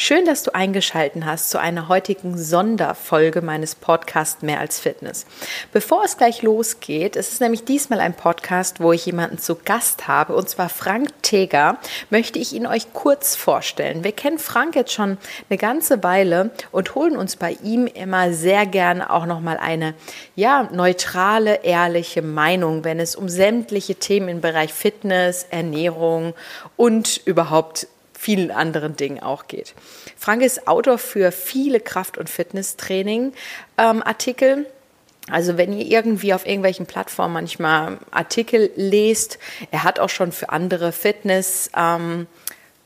[0.00, 5.26] Schön, dass du eingeschalten hast zu einer heutigen Sonderfolge meines Podcasts Mehr als Fitness.
[5.72, 10.06] Bevor es gleich losgeht, es ist nämlich diesmal ein Podcast, wo ich jemanden zu Gast
[10.06, 11.78] habe, und zwar Frank Teger,
[12.10, 14.04] möchte ich ihn euch kurz vorstellen.
[14.04, 15.18] Wir kennen Frank jetzt schon
[15.50, 19.94] eine ganze Weile und holen uns bei ihm immer sehr gerne auch nochmal eine,
[20.36, 26.34] ja, neutrale, ehrliche Meinung, wenn es um sämtliche Themen im Bereich Fitness, Ernährung
[26.76, 27.88] und überhaupt
[28.18, 29.74] vielen anderen Dingen auch geht.
[30.16, 34.48] Frank ist Autor für viele Kraft- und Fitnesstraining-Artikel.
[34.48, 34.66] Ähm,
[35.30, 39.38] also wenn ihr irgendwie auf irgendwelchen Plattformen manchmal Artikel lest,
[39.70, 42.26] er hat auch schon für andere Fitness ähm,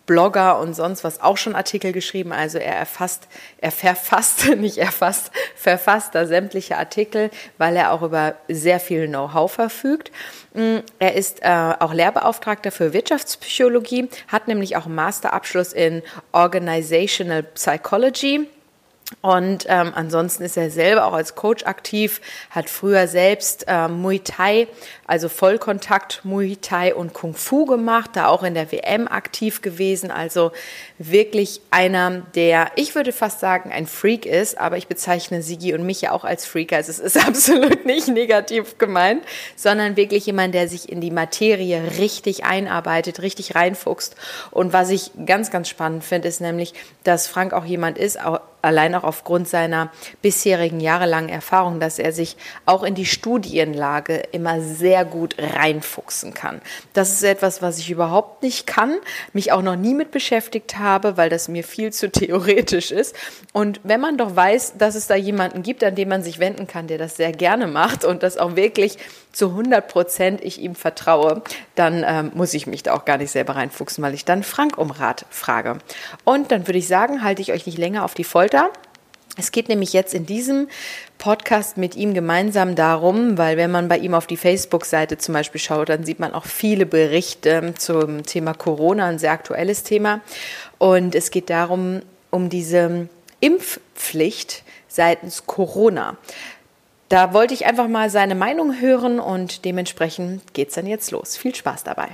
[0.07, 2.33] Blogger und sonst was auch schon Artikel geschrieben.
[2.33, 8.35] Also er erfasst, er verfasst, nicht erfasst, verfasst da sämtliche Artikel, weil er auch über
[8.49, 10.11] sehr viel Know-how verfügt.
[10.55, 17.43] Mm, er ist äh, auch Lehrbeauftragter für Wirtschaftspsychologie, hat nämlich auch einen Masterabschluss in Organizational
[17.43, 18.49] Psychology
[19.21, 24.21] und ähm, ansonsten ist er selber auch als Coach aktiv, hat früher selbst äh, Muay
[24.21, 24.69] Thai,
[25.07, 30.11] also Vollkontakt Muay Thai und Kung Fu gemacht, da auch in der WM aktiv gewesen.
[30.11, 30.53] Also
[31.11, 35.85] wirklich einer, der, ich würde fast sagen, ein Freak ist, aber ich bezeichne Sigi und
[35.85, 36.73] mich ja auch als Freak.
[36.73, 39.25] Also es ist absolut nicht negativ gemeint,
[39.57, 44.17] sondern wirklich jemand, der sich in die Materie richtig einarbeitet, richtig reinfuchst.
[44.51, 48.41] Und was ich ganz, ganz spannend finde, ist nämlich, dass Frank auch jemand ist, auch
[48.63, 49.91] allein auch aufgrund seiner
[50.23, 56.63] bisherigen jahrelangen Erfahrung, dass er sich auch in die Studienlage immer sehr gut reinfuchsen kann.
[56.93, 58.97] Das ist etwas, was ich überhaupt nicht kann,
[59.33, 63.15] mich auch noch nie mit beschäftigt habe, weil das mir viel zu theoretisch ist.
[63.53, 66.67] Und wenn man doch weiß, dass es da jemanden gibt, an den man sich wenden
[66.67, 68.99] kann, der das sehr gerne macht und das auch wirklich
[69.33, 71.43] zu 100 Prozent ich ihm vertraue,
[71.75, 74.79] dann ähm, muss ich mich da auch gar nicht selber reinfuchsen, weil ich dann Frank
[74.79, 75.79] um Rat frage.
[76.25, 78.71] Und dann würde ich sagen, halte ich euch nicht länger auf die Folter.
[79.39, 80.69] Es geht nämlich jetzt in diesem
[81.17, 85.61] Podcast mit ihm gemeinsam darum, weil wenn man bei ihm auf die Facebook-Seite zum Beispiel
[85.61, 90.21] schaut, dann sieht man auch viele Berichte zum Thema Corona, ein sehr aktuelles Thema.
[90.83, 96.17] Und es geht darum, um diese Impfpflicht seitens Corona.
[97.09, 101.37] Da wollte ich einfach mal seine Meinung hören und dementsprechend geht es dann jetzt los.
[101.37, 102.09] Viel Spaß dabei.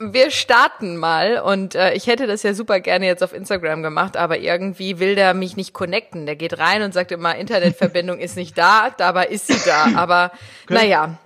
[0.00, 4.16] Wir starten mal und äh, ich hätte das ja super gerne jetzt auf Instagram gemacht,
[4.16, 6.26] aber irgendwie will der mich nicht connecten.
[6.26, 9.86] Der geht rein und sagt immer, Internetverbindung ist nicht da, dabei ist sie da.
[9.94, 10.32] Aber
[10.64, 10.74] okay.
[10.74, 11.18] naja.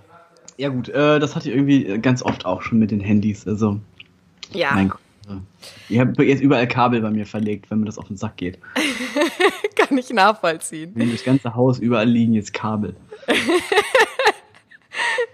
[0.58, 3.48] Ja gut, äh, das hatte ich irgendwie ganz oft auch schon mit den Handys.
[3.48, 3.80] Also
[4.52, 4.72] ja.
[4.74, 5.00] Mein Gott.
[5.88, 8.58] Ihr habt jetzt überall Kabel bei mir verlegt, wenn mir das auf den Sack geht.
[9.76, 10.92] Kann ich nachvollziehen.
[10.94, 12.96] Das ganze Haus, überall liegen jetzt Kabel.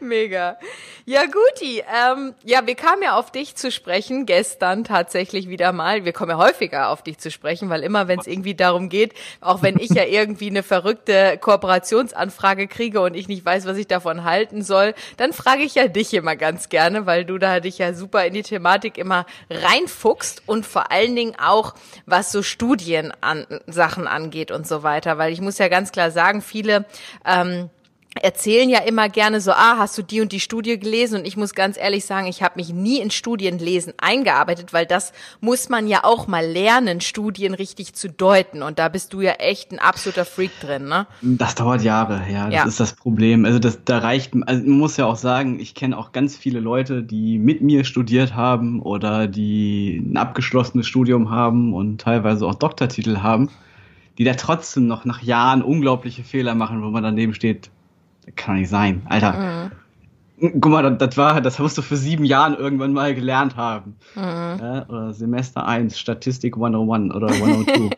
[0.04, 0.56] Mega.
[1.04, 1.82] Ja, guti.
[1.92, 6.04] Ähm, ja, wir kamen ja auf dich zu sprechen, gestern tatsächlich wieder mal.
[6.04, 9.14] Wir kommen ja häufiger auf dich zu sprechen, weil immer, wenn es irgendwie darum geht,
[9.40, 13.86] auch wenn ich ja irgendwie eine verrückte Kooperationsanfrage kriege und ich nicht weiß, was ich
[13.86, 17.78] davon halten soll, dann frage ich ja dich immer ganz gerne, weil du da dich
[17.78, 21.74] ja super in die Thematik immer reinfuchst und vor allen Dingen auch,
[22.06, 25.18] was so Studien an Sachen angeht und so weiter.
[25.18, 26.86] Weil ich muss ja ganz klar sagen, viele
[27.26, 27.70] ähm,
[28.14, 31.20] erzählen ja immer gerne so, ah, hast du die und die Studie gelesen?
[31.20, 35.12] Und ich muss ganz ehrlich sagen, ich habe mich nie in Studienlesen eingearbeitet, weil das
[35.40, 38.62] muss man ja auch mal lernen, Studien richtig zu deuten.
[38.62, 41.06] Und da bist du ja echt ein absoluter Freak drin, ne?
[41.22, 42.64] Das dauert Jahre, ja, das ja.
[42.64, 43.44] ist das Problem.
[43.44, 46.58] Also das, da reicht, also man muss ja auch sagen, ich kenne auch ganz viele
[46.58, 52.56] Leute, die mit mir studiert haben oder die ein abgeschlossenes Studium haben und teilweise auch
[52.56, 53.50] Doktortitel haben,
[54.18, 57.70] die da trotzdem noch nach Jahren unglaubliche Fehler machen, wo man daneben steht,
[58.36, 59.02] kann nicht sein.
[59.06, 59.70] Alter.
[60.40, 60.60] Mhm.
[60.60, 63.96] Guck mal, das, war, das musst du für sieben Jahren irgendwann mal gelernt haben.
[64.14, 64.22] Mhm.
[64.22, 67.90] Ja, oder Semester 1, Statistik 101 oder 102.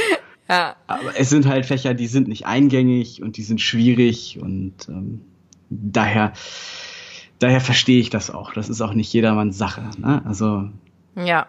[0.48, 0.76] ja.
[0.86, 5.20] Aber es sind halt Fächer, die sind nicht eingängig und die sind schwierig und ähm,
[5.68, 6.32] daher,
[7.38, 8.54] daher verstehe ich das auch.
[8.54, 9.82] Das ist auch nicht jedermanns Sache.
[9.98, 10.22] Ne?
[10.24, 10.70] Also.
[11.16, 11.48] Ja.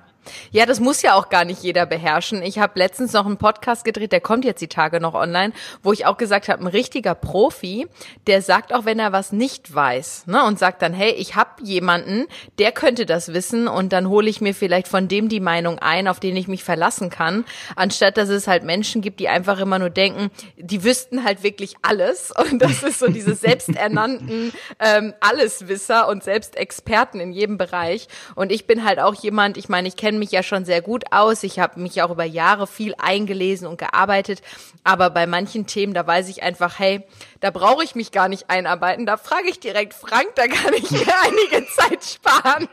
[0.51, 2.43] Ja, das muss ja auch gar nicht jeder beherrschen.
[2.43, 5.93] Ich habe letztens noch einen Podcast gedreht, der kommt jetzt die Tage noch online, wo
[5.93, 7.87] ich auch gesagt habe, ein richtiger Profi,
[8.27, 11.63] der sagt auch, wenn er was nicht weiß, ne, und sagt dann, hey, ich habe
[11.63, 12.27] jemanden,
[12.59, 16.07] der könnte das wissen und dann hole ich mir vielleicht von dem die Meinung ein,
[16.07, 17.45] auf den ich mich verlassen kann,
[17.75, 21.75] anstatt dass es halt Menschen gibt, die einfach immer nur denken, die wüssten halt wirklich
[21.81, 28.51] alles und das ist so diese selbsternannten ähm, Alleswisser und Selbstexperten in jedem Bereich und
[28.51, 31.05] ich bin halt auch jemand, ich meine, ich kenne kenne mich ja schon sehr gut
[31.11, 31.41] aus.
[31.43, 34.41] Ich habe mich auch über Jahre viel eingelesen und gearbeitet.
[34.83, 37.03] Aber bei manchen Themen, da weiß ich einfach, hey,
[37.39, 39.05] da brauche ich mich gar nicht einarbeiten.
[39.05, 42.67] Da frage ich direkt Frank, da kann ich mir einige Zeit sparen.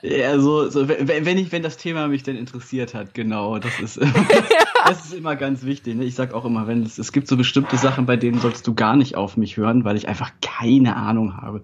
[0.00, 3.96] Ja, so, so wenn ich, wenn das Thema mich denn interessiert hat, genau, das ist,
[3.96, 4.06] ja.
[4.86, 5.96] das ist immer ganz wichtig.
[5.96, 6.04] Ne?
[6.04, 8.74] Ich sag auch immer, wenn es, es gibt so bestimmte Sachen, bei denen sollst du
[8.74, 11.60] gar nicht auf mich hören, weil ich einfach keine Ahnung habe.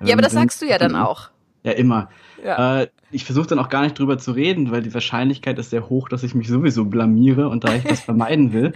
[0.00, 1.30] Ja, aber das wenn, sagst du ja dann auch.
[1.64, 2.08] Ja, immer.
[2.44, 2.82] Ja.
[2.82, 5.88] Äh, ich versuche dann auch gar nicht drüber zu reden, weil die Wahrscheinlichkeit ist sehr
[5.88, 8.72] hoch, dass ich mich sowieso blamiere und da ich das vermeiden will.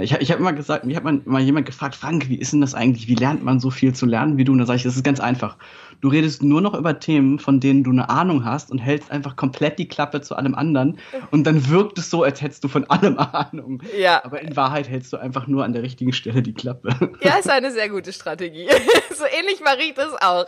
[0.00, 2.62] Ich, ich habe immer gesagt, mir hat man mal jemand gefragt, Frank, wie ist denn
[2.62, 3.08] das eigentlich?
[3.08, 4.52] Wie lernt man so viel zu lernen wie du?
[4.52, 5.58] Und da sage ich, das ist ganz einfach.
[6.00, 9.36] Du redest nur noch über Themen, von denen du eine Ahnung hast und hältst einfach
[9.36, 10.98] komplett die Klappe zu allem anderen.
[11.30, 13.82] Und dann wirkt es so, als hättest du von allem Ahnung.
[13.96, 14.24] Ja.
[14.24, 17.12] Aber in Wahrheit hältst du einfach nur an der richtigen Stelle die Klappe.
[17.20, 18.68] Ja, ist eine sehr gute Strategie.
[19.14, 20.46] so ähnlich mache ich das auch.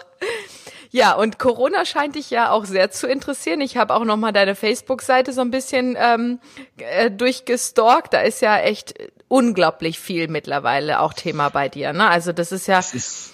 [0.90, 3.60] Ja, und Corona scheint dich ja auch sehr zu interessieren.
[3.60, 6.38] Ich habe auch noch mal deine Facebook-Seite so ein bisschen ähm,
[6.78, 8.14] äh, durchgestalkt.
[8.14, 8.94] Da ist ja echt
[9.34, 11.92] unglaublich viel mittlerweile auch Thema bei dir.
[11.92, 12.08] Ne?
[12.08, 13.32] Also das ist ja ist,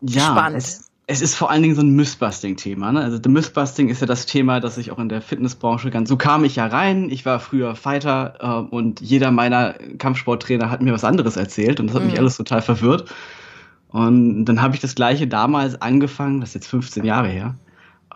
[0.00, 0.58] ja, spannend.
[0.58, 2.92] Es, es ist vor allen Dingen so ein Mythbusting-Thema.
[2.92, 3.00] Ne?
[3.00, 6.08] Also Mythbusting ist ja das Thema, das ich auch in der Fitnessbranche ganz.
[6.08, 7.10] So kam ich ja rein.
[7.10, 11.88] Ich war früher Fighter äh, und jeder meiner Kampfsporttrainer hat mir was anderes erzählt und
[11.88, 12.10] das hat mhm.
[12.10, 13.12] mich alles total verwirrt.
[13.88, 17.56] Und dann habe ich das gleiche damals angefangen, das ist jetzt 15 Jahre her.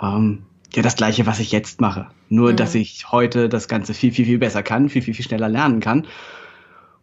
[0.00, 2.06] Ähm, ja, das gleiche, was ich jetzt mache.
[2.28, 2.56] Nur, mhm.
[2.56, 5.80] dass ich heute das Ganze viel, viel, viel besser kann, viel, viel, viel schneller lernen
[5.80, 6.06] kann.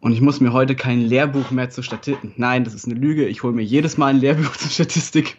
[0.02, 2.36] Und ich muss mir heute kein Lehrbuch mehr zur Statistik.
[2.36, 3.24] Nein, das ist eine Lüge.
[3.28, 5.36] Ich hole mir jedes Mal ein Lehrbuch zur Statistik.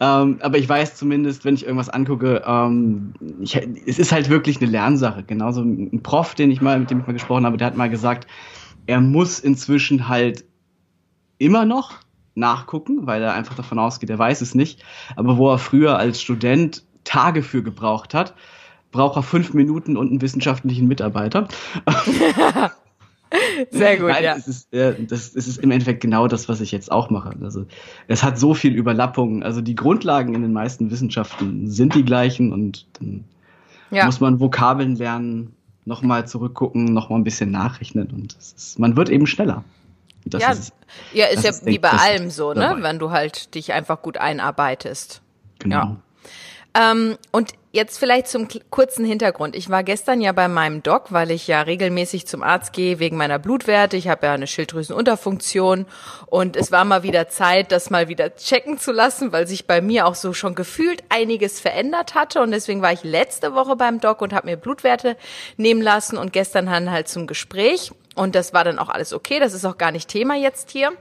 [0.00, 3.56] Ähm, aber ich weiß zumindest, wenn ich irgendwas angucke, ähm, ich,
[3.86, 5.22] es ist halt wirklich eine Lernsache.
[5.22, 7.90] Genauso ein Prof, den ich mal, mit dem ich mal gesprochen habe, der hat mal
[7.90, 8.26] gesagt,
[8.86, 10.46] er muss inzwischen halt
[11.36, 11.92] immer noch
[12.34, 14.82] nachgucken, weil er einfach davon ausgeht, er weiß es nicht.
[15.14, 18.34] Aber wo er früher als Student Tage für gebraucht hat,
[18.92, 21.48] braucht er fünf Minuten und einen wissenschaftlichen Mitarbeiter.
[23.70, 24.36] Sehr gut, Nein, ja.
[24.36, 27.34] Es ist, äh, das, es ist im Endeffekt genau das, was ich jetzt auch mache.
[27.42, 27.66] Also
[28.06, 29.42] es hat so viel Überlappung.
[29.42, 33.24] Also die Grundlagen in den meisten Wissenschaften sind die gleichen und dann
[33.90, 34.06] ja.
[34.06, 35.54] muss man Vokabeln lernen,
[35.84, 39.64] nochmal zurückgucken, nochmal ein bisschen nachrechnen und ist, man wird eben schneller.
[40.24, 40.72] Das ja, ist,
[41.12, 42.76] ja, ist ja ist, wie bei allem so, ne?
[42.80, 45.22] Wenn du halt dich einfach gut einarbeitest.
[45.58, 45.76] Genau.
[45.76, 45.96] Ja.
[46.74, 49.54] Ähm, und jetzt vielleicht zum kurzen Hintergrund.
[49.54, 53.16] Ich war gestern ja bei meinem Doc, weil ich ja regelmäßig zum Arzt gehe wegen
[53.16, 53.96] meiner Blutwerte.
[53.96, 55.86] Ich habe ja eine Schilddrüsenunterfunktion
[56.26, 59.80] und es war mal wieder Zeit, das mal wieder checken zu lassen, weil sich bei
[59.80, 64.00] mir auch so schon gefühlt einiges verändert hatte und deswegen war ich letzte Woche beim
[64.00, 65.16] Doc und habe mir Blutwerte
[65.56, 69.40] nehmen lassen und gestern dann halt zum Gespräch und das war dann auch alles okay.
[69.40, 70.92] Das ist auch gar nicht Thema jetzt hier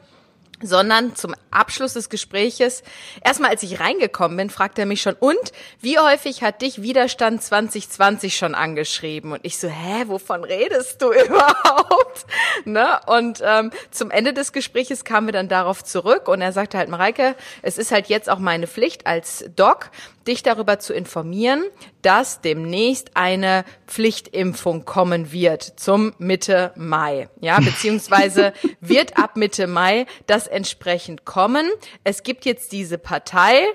[0.61, 2.83] sondern zum Abschluss des Gespräches,
[3.23, 5.51] erstmal als ich reingekommen bin, fragt er mich schon, und
[5.81, 9.31] wie häufig hat dich Widerstand 2020 schon angeschrieben?
[9.31, 12.25] Und ich so, hä, wovon redest du überhaupt?
[12.65, 12.99] ne?
[13.05, 16.89] Und ähm, zum Ende des Gespräches kamen wir dann darauf zurück und er sagte halt,
[16.89, 19.91] Mareike, es ist halt jetzt auch meine Pflicht als Doc,
[20.27, 21.63] dich darüber zu informieren,
[22.01, 27.29] dass demnächst eine Pflichtimpfung kommen wird zum Mitte Mai.
[27.39, 31.69] Ja, beziehungsweise wird ab Mitte Mai das entsprechend kommen.
[32.03, 33.65] Es gibt jetzt diese Partei,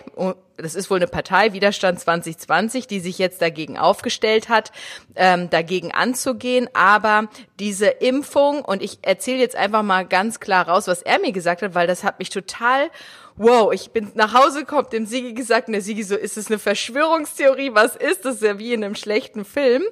[0.56, 4.70] das ist wohl eine Partei, Widerstand 2020, die sich jetzt dagegen aufgestellt hat,
[5.16, 6.68] ähm, dagegen anzugehen.
[6.74, 7.28] Aber
[7.58, 11.62] diese Impfung, und ich erzähle jetzt einfach mal ganz klar raus, was er mir gesagt
[11.62, 12.90] hat, weil das hat mich total
[13.36, 16.48] wow, ich bin nach Hause gekommen, dem Sigi gesagt, und der Sigi so, ist es
[16.48, 17.74] eine Verschwörungstheorie?
[17.74, 18.40] Was ist das?
[18.40, 19.82] Ja wie in einem schlechten Film.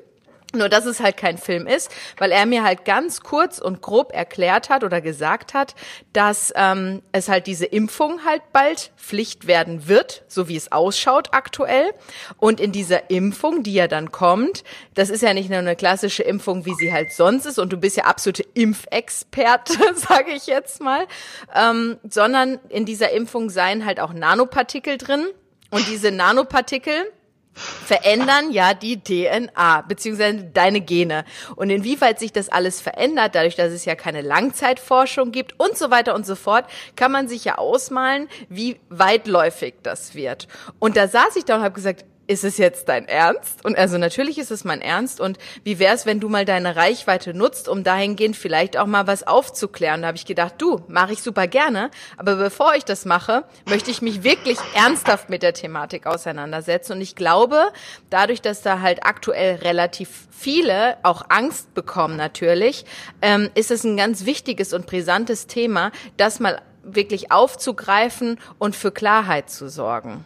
[0.53, 4.13] Nur, dass es halt kein Film ist, weil er mir halt ganz kurz und grob
[4.13, 5.77] erklärt hat oder gesagt hat,
[6.13, 11.29] dass ähm, es halt diese Impfung halt bald Pflicht werden wird, so wie es ausschaut
[11.33, 11.93] aktuell.
[12.37, 14.65] Und in dieser Impfung, die ja dann kommt,
[14.95, 17.77] das ist ja nicht nur eine klassische Impfung, wie sie halt sonst ist, und du
[17.77, 21.07] bist ja absolute Impfexperte, sage ich jetzt mal,
[21.55, 25.27] ähm, sondern in dieser Impfung seien halt auch Nanopartikel drin.
[25.71, 27.13] Und diese Nanopartikel,
[27.55, 31.25] verändern ja die DNA beziehungsweise deine Gene.
[31.57, 35.91] Und inwieweit sich das alles verändert, dadurch, dass es ja keine Langzeitforschung gibt und so
[35.91, 36.67] weiter und so fort,
[36.97, 40.49] kann man sich ja ausmalen, wie weitläufig das wird.
[40.79, 43.65] Und da saß ich da und habe gesagt, ist es jetzt dein Ernst?
[43.65, 45.21] Und also natürlich ist es mein Ernst.
[45.21, 49.09] Und wie wäre es, wenn du mal deine Reichweite nutzt, um dahingehend vielleicht auch mal
[49.09, 50.03] was aufzuklären?
[50.03, 51.91] Da habe ich gedacht, du, mache ich super gerne.
[52.17, 56.93] Aber bevor ich das mache, möchte ich mich wirklich ernsthaft mit der Thematik auseinandersetzen.
[56.93, 57.73] Und ich glaube,
[58.11, 62.85] dadurch, dass da halt aktuell relativ viele auch Angst bekommen natürlich,
[63.23, 68.93] ähm, ist es ein ganz wichtiges und brisantes Thema, das mal wirklich aufzugreifen und für
[68.93, 70.25] Klarheit zu sorgen.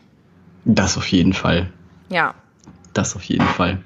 [0.67, 1.73] Das auf jeden Fall.
[2.15, 2.37] Ja.
[2.93, 3.83] Das auf jeden Fall.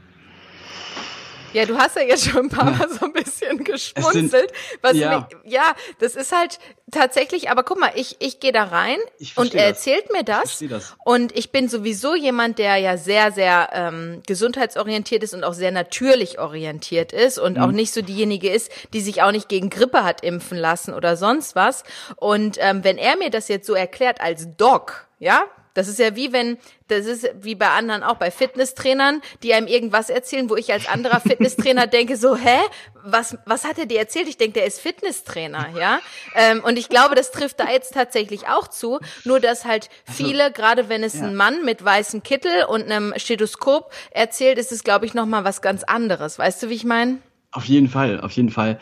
[1.55, 4.31] Ja, du hast ja jetzt schon ein paar Mal so ein bisschen geschmunzelt.
[4.31, 5.27] Sind, was ja.
[5.43, 6.59] Mich, ja, das ist halt
[6.91, 8.99] tatsächlich, aber guck mal, ich, ich gehe da rein
[9.35, 10.13] und er erzählt das.
[10.13, 10.95] mir das, ich das.
[11.07, 15.73] Und ich bin sowieso jemand, der ja sehr, sehr ähm, gesundheitsorientiert ist und auch sehr
[15.73, 17.63] natürlich orientiert ist und mhm.
[17.63, 21.17] auch nicht so diejenige ist, die sich auch nicht gegen Grippe hat impfen lassen oder
[21.17, 21.83] sonst was.
[22.17, 25.45] Und ähm, wenn er mir das jetzt so erklärt als Doc, ja,
[25.79, 26.59] das ist ja wie wenn,
[26.89, 30.89] das ist wie bei anderen auch, bei Fitnesstrainern, die einem irgendwas erzählen, wo ich als
[30.89, 32.59] anderer Fitnesstrainer denke, so, hä?
[33.05, 34.29] Was, was hat er dir erzählt?
[34.29, 36.01] Ich denke, der ist Fitnesstrainer, ja?
[36.35, 38.99] Ähm, und ich glaube, das trifft da jetzt tatsächlich auch zu.
[39.25, 41.23] Nur, dass halt viele, also, gerade wenn es ja.
[41.23, 45.63] ein Mann mit weißem Kittel und einem Stethoskop erzählt, ist es, glaube ich, nochmal was
[45.63, 46.39] ganz anderes.
[46.39, 47.19] Weißt du, wie ich meine?
[47.53, 48.79] Auf jeden Fall, auf jeden Fall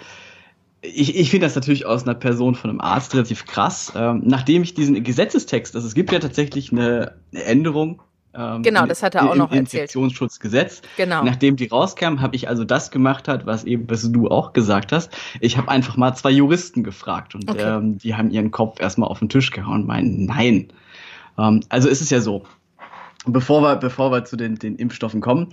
[0.82, 3.92] ich, ich finde das natürlich aus einer Person von einem Arzt relativ krass.
[3.96, 8.02] Ähm, nachdem ich diesen Gesetzestext, also es gibt ja tatsächlich eine, Änderung.
[8.34, 9.72] Ähm, genau, das hat er auch noch erzählt.
[9.72, 10.82] Infektionsschutzgesetz.
[10.96, 11.24] Genau.
[11.24, 14.92] Nachdem die rauskam, habe ich also das gemacht hat, was eben, was du auch gesagt
[14.92, 15.10] hast.
[15.40, 17.62] Ich habe einfach mal zwei Juristen gefragt und okay.
[17.62, 20.68] ähm, die haben ihren Kopf erstmal auf den Tisch gehauen und meinen, nein.
[21.38, 22.44] Ähm, also ist es ja so.
[23.26, 25.48] Bevor wir, bevor wir zu den, den Impfstoffen kommen,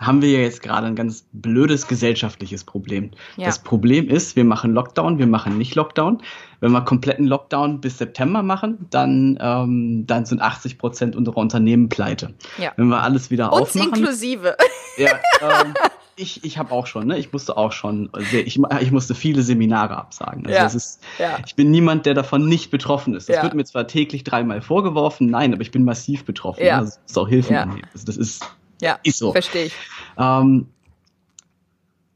[0.00, 3.10] haben wir ja jetzt gerade ein ganz blödes gesellschaftliches Problem.
[3.36, 3.46] Ja.
[3.46, 6.22] Das Problem ist, wir machen Lockdown, wir machen nicht Lockdown.
[6.60, 11.88] Wenn wir kompletten Lockdown bis September machen, dann, ähm, dann sind 80 Prozent unserer Unternehmen
[11.88, 12.34] pleite.
[12.58, 12.72] Ja.
[12.76, 13.94] Wenn wir alles wieder Uns aufmachen.
[13.94, 14.56] inklusive.
[14.96, 15.10] Ja,
[15.42, 15.74] ähm,
[16.16, 17.18] ich, ich habe auch schon, ne?
[17.18, 20.46] Ich musste auch schon, ich, ich musste viele Seminare absagen.
[20.46, 20.66] Also ja.
[20.66, 21.38] ist, ja.
[21.46, 23.28] Ich bin niemand, der davon nicht betroffen ist.
[23.28, 23.42] Das ja.
[23.42, 26.64] wird mir zwar täglich dreimal vorgeworfen, nein, aber ich bin massiv betroffen.
[26.64, 26.78] Ja.
[26.78, 27.52] Also, das ist auch Hilfe.
[27.52, 27.68] Ja.
[27.92, 28.44] Also, das ist
[28.80, 29.32] ja, ist so.
[29.32, 29.74] Verstehe ich.
[30.18, 30.66] Ähm,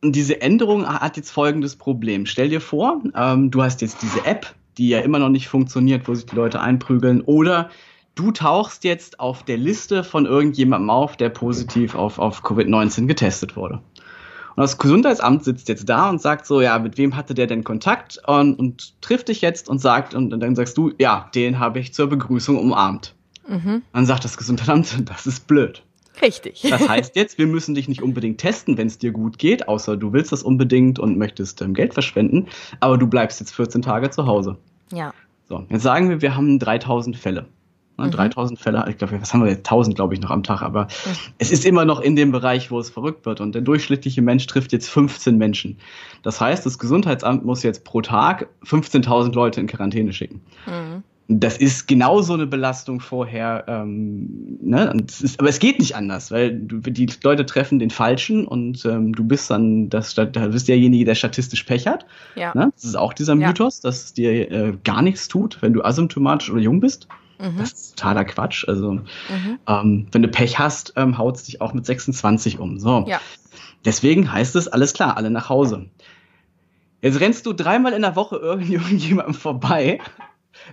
[0.03, 2.27] diese Änderung hat jetzt folgendes Problem.
[2.27, 6.09] Stell dir vor, ähm, du hast jetzt diese App, die ja immer noch nicht funktioniert,
[6.09, 7.71] wo sich die Leute einprügeln, oder
[8.15, 13.57] du tauchst jetzt auf der Liste von irgendjemandem auf, der positiv auf, auf Covid-19 getestet
[13.57, 13.81] wurde.
[14.57, 17.65] Und das Gesundheitsamt sitzt jetzt da und sagt so, ja, mit wem hatte der denn
[17.65, 18.21] Kontakt?
[18.27, 21.79] Und, und trifft dich jetzt und sagt, und, und dann sagst du, ja, den habe
[21.79, 23.15] ich zur Begrüßung umarmt.
[23.49, 23.83] Mhm.
[23.93, 25.83] Dann sagt das Gesundheitsamt, das ist blöd.
[26.23, 26.67] Richtig.
[26.69, 29.97] Das heißt jetzt, wir müssen dich nicht unbedingt testen, wenn es dir gut geht, außer
[29.97, 32.49] du willst das unbedingt und möchtest ähm, Geld verschwenden,
[32.81, 34.57] aber du bleibst jetzt 14 Tage zu Hause.
[34.93, 35.13] Ja.
[35.49, 37.47] So, jetzt sagen wir, wir haben 3000 Fälle.
[38.09, 38.13] Mhm.
[38.13, 39.67] 3000 Fälle, ich glaube, was haben wir jetzt?
[39.67, 41.17] 1000, glaube ich, noch am Tag, aber mhm.
[41.39, 44.47] es ist immer noch in dem Bereich, wo es verrückt wird und der durchschnittliche Mensch
[44.47, 45.79] trifft jetzt 15 Menschen.
[46.23, 50.41] Das heißt, das Gesundheitsamt muss jetzt pro Tag 15.000 Leute in Quarantäne schicken.
[50.67, 51.03] Mhm
[51.33, 53.65] das ist genauso eine Belastung vorher.
[53.69, 54.93] Ähm, ne?
[55.07, 59.13] Ist, aber es geht nicht anders, weil du, die Leute treffen den Falschen und ähm,
[59.13, 62.05] du bist dann das, da bist derjenige, der statistisch Pech hat.
[62.35, 62.53] Ja.
[62.57, 62.73] Ne?
[62.75, 63.89] Das ist auch dieser Mythos, ja.
[63.89, 67.07] dass es dir äh, gar nichts tut, wenn du asymptomatisch oder jung bist.
[67.41, 67.59] Mhm.
[67.59, 68.69] Das ist totaler Quatsch.
[68.69, 69.59] Also mhm.
[69.67, 72.79] ähm, wenn du Pech hast, ähm, haut es dich auch mit 26 um.
[72.79, 73.05] So.
[73.07, 73.21] Ja.
[73.85, 75.87] Deswegen heißt es, alles klar, alle nach Hause.
[77.03, 80.01] Jetzt rennst du dreimal in der Woche irgendjemandem vorbei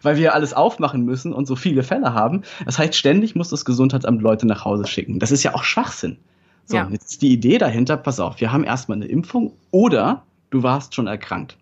[0.01, 2.43] weil wir alles aufmachen müssen und so viele Fälle haben.
[2.65, 5.19] Das heißt, ständig muss das Gesundheitsamt Leute nach Hause schicken.
[5.19, 6.17] Das ist ja auch Schwachsinn.
[6.65, 6.89] So, ja.
[6.91, 10.95] jetzt ist die Idee dahinter, pass auf, wir haben erstmal eine Impfung oder du warst
[10.95, 11.57] schon erkrankt.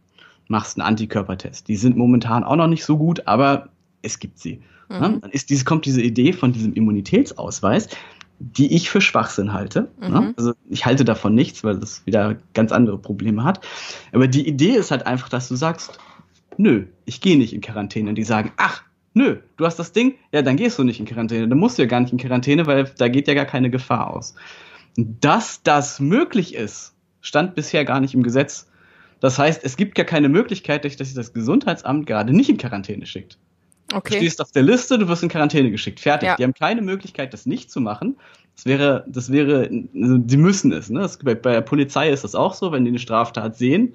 [0.47, 1.67] Machst einen Antikörpertest.
[1.67, 3.69] Die sind momentan auch noch nicht so gut, aber
[4.01, 4.61] es gibt sie.
[4.89, 4.95] Mhm.
[4.95, 7.89] Ja, dann ist diese, kommt diese Idee von diesem Immunitätsausweis,
[8.39, 9.91] die ich für Schwachsinn halte.
[9.99, 10.13] Mhm.
[10.13, 13.65] Ja, also ich halte davon nichts, weil das wieder ganz andere Probleme hat.
[14.11, 15.97] Aber die Idee ist halt einfach, dass du sagst,
[16.57, 18.09] nö, ich gehe nicht in Quarantäne.
[18.09, 21.05] Und die sagen, ach, nö, du hast das Ding, ja, dann gehst du nicht in
[21.05, 21.47] Quarantäne.
[21.47, 24.13] Dann musst du ja gar nicht in Quarantäne, weil da geht ja gar keine Gefahr
[24.13, 24.35] aus.
[24.97, 28.69] Dass das möglich ist, stand bisher gar nicht im Gesetz.
[29.19, 33.05] Das heißt, es gibt gar keine Möglichkeit, dass sich das Gesundheitsamt gerade nicht in Quarantäne
[33.05, 33.39] schickt.
[33.95, 34.15] Okay.
[34.15, 36.01] Du stehst auf der Liste, du wirst in Quarantäne geschickt.
[36.01, 36.27] Fertig.
[36.27, 36.35] Ja.
[36.35, 38.17] Die haben keine Möglichkeit, das nicht zu machen.
[38.55, 40.89] Das wäre, das wäre, also die müssen es.
[40.89, 40.99] Ne?
[40.99, 43.93] Das, bei, bei der Polizei ist das auch so, wenn die eine Straftat sehen,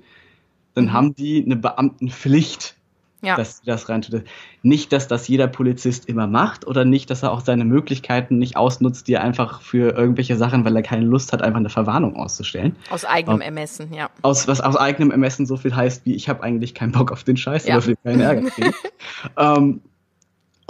[0.75, 0.93] dann mhm.
[0.93, 2.77] haben die eine Beamtenpflicht,
[3.21, 3.37] ja.
[3.37, 4.23] dass das rein tut.
[4.63, 8.57] Nicht, dass das jeder Polizist immer macht oder nicht, dass er auch seine Möglichkeiten nicht
[8.57, 12.77] ausnutzt, die einfach für irgendwelche Sachen, weil er keine Lust hat, einfach eine Verwarnung auszustellen.
[12.91, 14.09] Aus eigenem Ermessen, ja.
[14.23, 17.25] Aus, was aus eigenem Ermessen so viel heißt, wie ich habe eigentlich keinen Bock auf
[17.25, 17.77] den Scheiß ja.
[17.77, 18.75] oder will keinen Ärger kriegen.
[19.39, 19.81] ähm,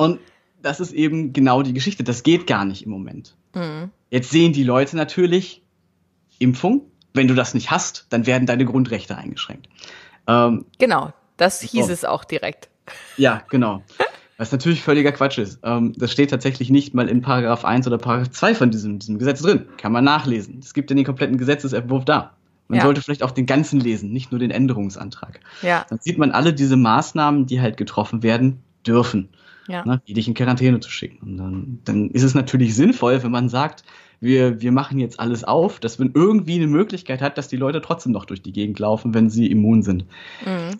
[0.01, 0.21] und
[0.63, 2.05] das ist eben genau die Geschichte.
[2.05, 3.35] Das geht gar nicht im Moment.
[3.55, 3.91] Mhm.
[4.11, 5.63] Jetzt sehen die Leute natürlich
[6.39, 6.83] Impfung,
[7.15, 9.69] wenn du das nicht hast, dann werden deine Grundrechte eingeschränkt.
[10.27, 11.93] Ähm, genau, das hieß oh.
[11.93, 12.69] es auch direkt.
[13.17, 13.83] Ja, genau.
[14.37, 15.59] Was natürlich völliger Quatsch ist.
[15.63, 19.19] Ähm, das steht tatsächlich nicht mal in Paragraph 1 oder Paragraph 2 von diesem, diesem
[19.19, 19.67] Gesetz drin.
[19.77, 20.61] Kann man nachlesen.
[20.63, 22.33] Es gibt ja den kompletten Gesetzesentwurf da.
[22.69, 22.85] Man ja.
[22.85, 25.41] sollte vielleicht auch den ganzen lesen, nicht nur den Änderungsantrag.
[25.61, 25.85] Ja.
[25.91, 29.29] Dann sieht man alle diese Maßnahmen, die halt getroffen werden, dürfen,
[29.69, 29.85] ja.
[29.85, 31.19] ne, die dich in Quarantäne zu schicken.
[31.23, 33.85] Und dann, dann ist es natürlich sinnvoll, wenn man sagt,
[34.21, 37.81] wir, wir machen jetzt alles auf, dass man irgendwie eine Möglichkeit hat, dass die Leute
[37.81, 40.05] trotzdem noch durch die Gegend laufen, wenn sie immun sind.
[40.45, 40.79] Mhm.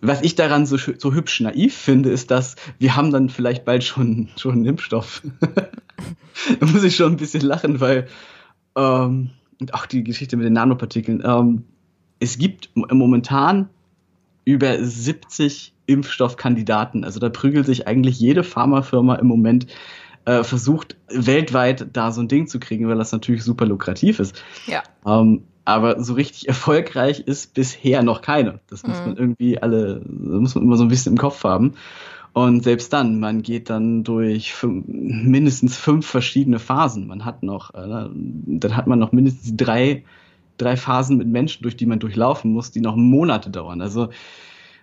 [0.00, 3.84] Was ich daran so, so hübsch naiv finde, ist, dass wir haben dann vielleicht bald
[3.84, 5.22] schon, schon einen Impfstoff.
[6.60, 8.06] da muss ich schon ein bisschen lachen, weil
[8.76, 9.30] ähm,
[9.72, 11.22] auch die Geschichte mit den Nanopartikeln.
[11.24, 11.64] Ähm,
[12.20, 13.68] es gibt momentan
[14.44, 17.04] über 70 Impfstoffkandidaten.
[17.04, 19.66] Also da prügelt sich eigentlich jede Pharmafirma im Moment
[20.26, 24.40] äh, versucht, weltweit da so ein Ding zu kriegen, weil das natürlich super lukrativ ist.
[24.66, 24.82] Ja.
[25.06, 28.60] Ähm, aber so richtig erfolgreich ist bisher noch keine.
[28.68, 29.06] Das muss mhm.
[29.06, 31.74] man irgendwie alle, muss man immer so ein bisschen im Kopf haben.
[32.34, 37.06] Und selbst dann, man geht dann durch fünf, mindestens fünf verschiedene Phasen.
[37.06, 40.04] Man hat noch, äh, dann hat man noch mindestens drei,
[40.58, 43.80] drei Phasen mit Menschen, durch die man durchlaufen muss, die noch Monate dauern.
[43.80, 44.10] Also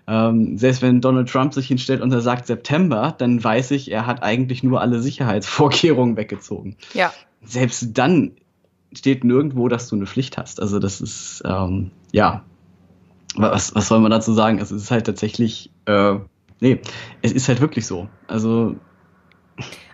[0.07, 4.05] ähm, selbst wenn Donald Trump sich hinstellt und er sagt September, dann weiß ich, er
[4.05, 6.75] hat eigentlich nur alle Sicherheitsvorkehrungen weggezogen.
[6.93, 7.11] Ja.
[7.41, 8.33] Selbst dann
[8.93, 10.61] steht nirgendwo, dass du eine Pflicht hast.
[10.61, 12.43] Also das ist, ähm, ja,
[13.35, 14.59] was, was soll man dazu sagen?
[14.59, 16.15] Es ist halt tatsächlich, äh,
[16.59, 16.79] nee,
[17.21, 18.07] es ist halt wirklich so.
[18.27, 18.75] Also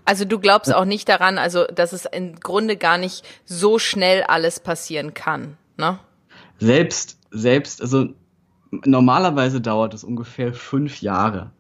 [0.04, 4.24] also du glaubst auch nicht daran, also dass es im Grunde gar nicht so schnell
[4.24, 6.00] alles passieren kann, ne?
[6.60, 8.10] Selbst, selbst, also
[8.72, 11.52] normalerweise dauert es ungefähr fünf Jahre,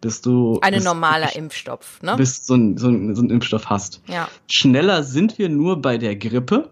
[0.00, 0.58] bis du.
[0.62, 2.16] Ein normaler Impfstoff, ne?
[2.16, 4.02] Bis so ein, so, ein, so ein Impfstoff hast.
[4.08, 4.28] Ja.
[4.50, 6.70] Schneller sind wir nur bei der Grippe.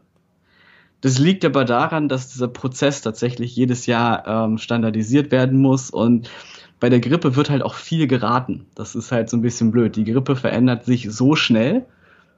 [1.02, 6.30] Das liegt aber daran, dass dieser Prozess tatsächlich jedes Jahr ähm, standardisiert werden muss und
[6.78, 8.66] bei der Grippe wird halt auch viel geraten.
[8.74, 9.94] Das ist halt so ein bisschen blöd.
[9.94, 11.86] Die Grippe verändert sich so schnell,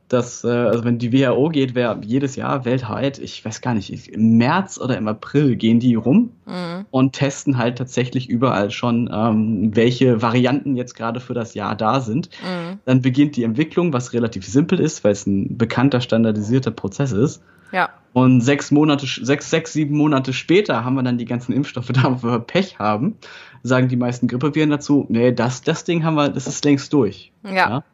[0.09, 4.09] dass, äh, also wenn die WHO geht, wäre jedes Jahr weltweit, ich weiß gar nicht,
[4.09, 6.87] im März oder im April gehen die rum mhm.
[6.91, 12.01] und testen halt tatsächlich überall schon, ähm, welche Varianten jetzt gerade für das Jahr da
[12.01, 12.29] sind.
[12.43, 12.79] Mhm.
[12.85, 17.43] Dann beginnt die Entwicklung, was relativ simpel ist, weil es ein bekannter, standardisierter Prozess ist.
[17.73, 17.89] Ja.
[18.13, 22.23] Und sechs Monate, sechs, sechs, sieben Monate später haben wir dann die ganzen Impfstoffe da,
[22.23, 23.17] wo wir Pech haben,
[23.63, 27.33] sagen die meisten Grippeviren dazu, nee, das, das Ding haben wir, das ist längst durch.
[27.43, 27.53] ja?
[27.53, 27.85] ja?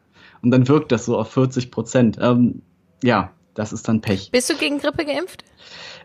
[0.43, 2.19] Und dann wirkt das so auf 40 Prozent.
[2.21, 2.63] Ähm,
[3.03, 4.31] ja, das ist dann Pech.
[4.31, 5.45] Bist du gegen Grippe geimpft?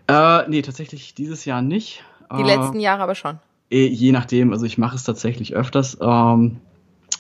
[0.08, 2.04] Äh, nee, tatsächlich dieses Jahr nicht.
[2.36, 3.40] Die äh, letzten Jahre aber schon.
[3.70, 5.98] Eh, je nachdem, also ich mache es tatsächlich öfters.
[6.02, 6.58] Ähm,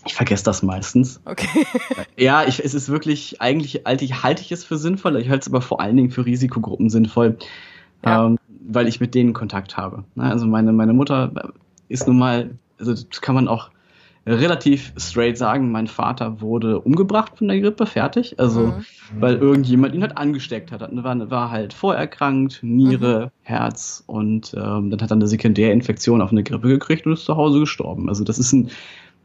[0.06, 1.21] ich vergesse das meistens.
[1.25, 1.65] Okay.
[2.17, 5.62] ja, ich, es ist wirklich, eigentlich halte ich, es für sinnvoll, ich halte es aber
[5.62, 7.38] vor allen Dingen für Risikogruppen sinnvoll,
[8.06, 8.28] ja.
[8.28, 10.04] ähm, weil ich mit denen Kontakt habe.
[10.13, 11.32] Ne, also meine, meine Mutter
[11.88, 13.69] ist nun mal, also das kann man auch
[14.26, 18.40] relativ straight sagen, mein Vater wurde umgebracht von der Grippe, fertig.
[18.40, 18.86] Also, mhm.
[19.20, 20.82] weil irgendjemand ihn halt angesteckt hat.
[20.82, 23.32] War, war halt vorerkrankt, Niere, mhm.
[23.44, 27.36] Herz und ähm, dann hat er eine Sekundärinfektion auf eine Grippe gekriegt und ist zu
[27.36, 28.10] Hause gestorben.
[28.10, 28.72] Also, das ist ein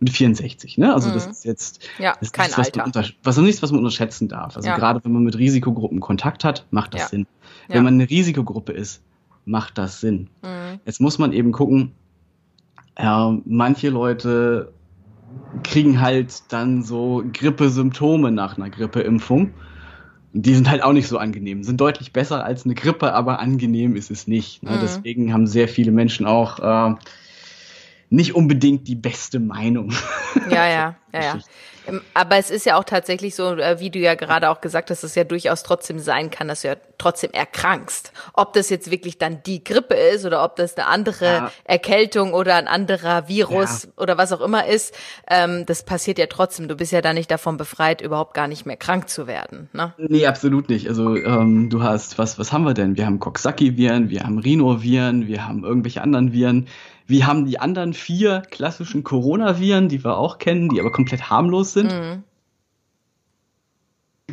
[0.00, 0.94] mit 64, ne?
[0.94, 1.14] Also, mhm.
[1.14, 2.84] das ist jetzt ja, das kein ist Alter.
[2.84, 4.56] Unter, was nichts, was man unterschätzen darf.
[4.56, 4.76] Also, ja.
[4.76, 7.08] gerade wenn man mit Risikogruppen Kontakt hat, macht das ja.
[7.08, 7.26] Sinn.
[7.68, 9.02] Wenn man eine Risikogruppe ist,
[9.44, 10.28] macht das Sinn.
[10.42, 10.80] Mhm.
[10.84, 11.92] Jetzt muss man eben gucken,
[12.96, 14.72] äh, manche Leute
[15.62, 19.50] kriegen halt dann so Grippesymptome nach einer Grippeimpfung.
[20.32, 23.96] Die sind halt auch nicht so angenehm, sind deutlich besser als eine Grippe, aber angenehm
[23.96, 24.62] ist es nicht.
[24.62, 24.70] Ne?
[24.70, 24.80] Mhm.
[24.80, 26.94] Deswegen haben sehr viele Menschen auch äh,
[28.10, 29.92] nicht unbedingt die beste Meinung.
[30.50, 31.38] Ja, ja, ja, ja.
[31.86, 34.90] Ähm, aber es ist ja auch tatsächlich so, äh, wie du ja gerade auch gesagt
[34.90, 38.12] hast, dass es ja durchaus trotzdem sein kann, dass du ja trotzdem erkrankst.
[38.34, 41.52] Ob das jetzt wirklich dann die Grippe ist oder ob das eine andere ja.
[41.64, 43.90] Erkältung oder ein anderer Virus ja.
[43.96, 44.94] oder was auch immer ist,
[45.28, 46.68] ähm, das passiert ja trotzdem.
[46.68, 49.68] Du bist ja da nicht davon befreit, überhaupt gar nicht mehr krank zu werden.
[49.72, 49.94] Ne?
[49.96, 50.88] Nee, absolut nicht.
[50.88, 52.96] Also ähm, du hast, was, was haben wir denn?
[52.96, 56.68] Wir haben Coxsackie-Viren, wir haben Rhinoviren, wir haben irgendwelche anderen Viren.
[57.10, 61.72] Wir haben die anderen vier klassischen Coronaviren, die wir auch kennen, die aber komplett harmlos
[61.72, 61.92] sind.
[61.92, 62.22] Mhm.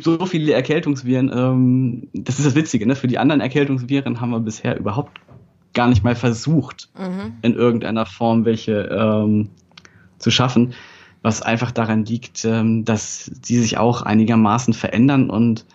[0.00, 2.94] So viele Erkältungsviren, ähm, das ist das Witzige, ne?
[2.94, 5.18] Für die anderen Erkältungsviren haben wir bisher überhaupt
[5.74, 7.38] gar nicht mal versucht, mhm.
[7.42, 9.50] in irgendeiner Form welche ähm,
[10.18, 10.74] zu schaffen,
[11.22, 15.66] was einfach daran liegt, ähm, dass die sich auch einigermaßen verändern und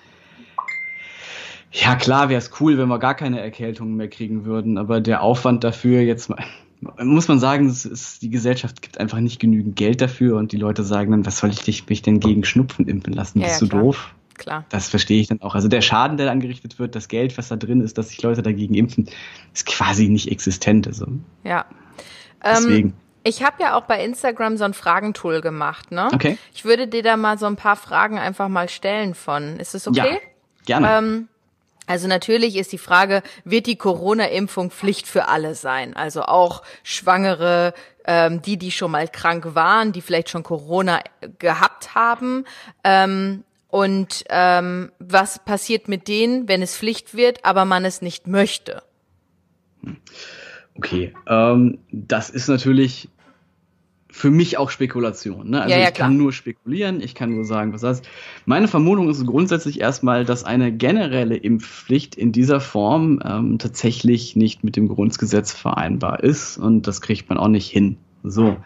[1.76, 5.24] ja, klar wäre es cool, wenn wir gar keine Erkältungen mehr kriegen würden, aber der
[5.24, 6.46] Aufwand dafür jetzt mal,
[6.98, 10.84] muss man sagen, ist, die Gesellschaft gibt einfach nicht genügend Geld dafür und die Leute
[10.84, 13.39] sagen dann, was soll ich dich, mich denn gegen Schnupfen impfen lassen?
[13.39, 13.84] Ja, Bist ja, du klar.
[13.84, 14.15] doof?
[14.36, 14.65] Klar.
[14.69, 15.56] Das verstehe ich dann auch.
[15.56, 18.41] Also der Schaden, der angerichtet wird, das Geld, was da drin ist, dass sich Leute
[18.41, 19.10] dagegen impfen,
[19.54, 20.88] ist quasi nicht existent.
[20.88, 21.08] Also.
[21.43, 21.65] Ja.
[22.43, 22.89] Deswegen.
[22.89, 22.93] Ähm,
[23.24, 26.10] ich habe ja auch bei Instagram so ein Fragentool gemacht, ne?
[26.13, 26.38] Okay.
[26.54, 29.60] Ich würde dir da mal so ein paar Fragen einfach mal stellen von.
[29.60, 30.19] Ist das okay?
[30.67, 30.98] Ja, gerne.
[30.98, 31.28] Ähm,
[31.86, 35.96] Also natürlich ist die Frage, wird die Corona-Impfung Pflicht für alle sein?
[35.96, 37.74] Also auch Schwangere,
[38.06, 41.02] ähm, die, die schon mal krank waren, die vielleicht schon Corona
[41.39, 42.46] gehabt haben.
[42.84, 48.28] Ähm, und ähm, was passiert mit denen, wenn es Pflicht wird, aber man es nicht
[48.28, 48.84] möchte?
[50.76, 53.10] Okay, ähm, das ist natürlich
[54.13, 55.49] für mich auch Spekulation.
[55.49, 55.63] Ne?
[55.63, 58.10] Also ja, ja, ich kann nur spekulieren, ich kann nur sagen, was das heißt.
[58.45, 64.63] Meine Vermutung ist grundsätzlich erstmal, dass eine generelle Impfpflicht in dieser Form ähm, tatsächlich nicht
[64.63, 67.97] mit dem Grundgesetz vereinbar ist und das kriegt man auch nicht hin.
[68.21, 68.58] So.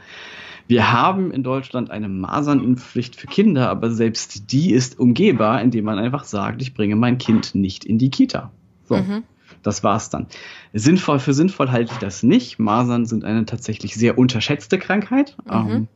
[0.67, 5.97] Wir haben in Deutschland eine Masernimpfpflicht für Kinder, aber selbst die ist umgehbar, indem man
[5.97, 8.51] einfach sagt, ich bringe mein Kind nicht in die Kita.
[8.83, 8.97] So.
[8.97, 9.23] Mhm.
[9.67, 10.27] Das war's dann.
[10.71, 12.57] Sinnvoll für sinnvoll halte ich das nicht.
[12.57, 15.35] Masern sind eine tatsächlich sehr unterschätzte Krankheit.
[15.43, 15.51] Mhm.
[15.51, 15.87] Ähm,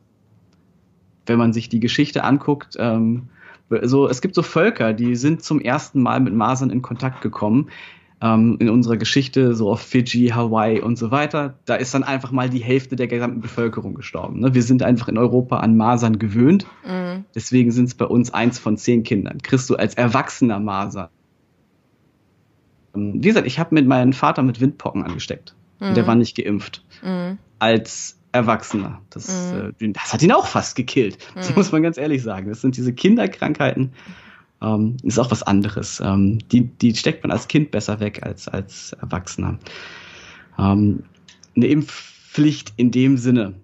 [1.24, 3.28] wenn man sich die Geschichte anguckt, ähm,
[3.80, 7.70] so, es gibt so Völker, die sind zum ersten Mal mit Masern in Kontakt gekommen
[8.20, 11.54] ähm, in unserer Geschichte, so auf Fiji, Hawaii und so weiter.
[11.64, 14.40] Da ist dann einfach mal die Hälfte der gesamten Bevölkerung gestorben.
[14.40, 14.52] Ne?
[14.52, 16.66] Wir sind einfach in Europa an Masern gewöhnt.
[16.86, 17.24] Mhm.
[17.34, 19.38] Deswegen sind es bei uns eins von zehn Kindern.
[19.40, 21.08] Kriegst du als Erwachsener Masern
[22.94, 25.54] wie gesagt, ich habe mit meinem Vater mit Windpocken angesteckt.
[25.80, 25.94] Mhm.
[25.94, 26.84] Der war nicht geimpft.
[27.02, 27.38] Mhm.
[27.58, 29.00] Als Erwachsener.
[29.10, 29.74] Das, mhm.
[29.80, 31.18] äh, das hat ihn auch fast gekillt.
[31.34, 31.56] Das mhm.
[31.56, 32.48] muss man ganz ehrlich sagen.
[32.48, 33.92] Das sind diese Kinderkrankheiten.
[34.60, 36.00] Ähm, ist auch was anderes.
[36.04, 39.58] Ähm, die, die steckt man als Kind besser weg als als Erwachsener.
[40.58, 41.04] Ähm,
[41.56, 43.54] eine Impfpflicht in dem Sinne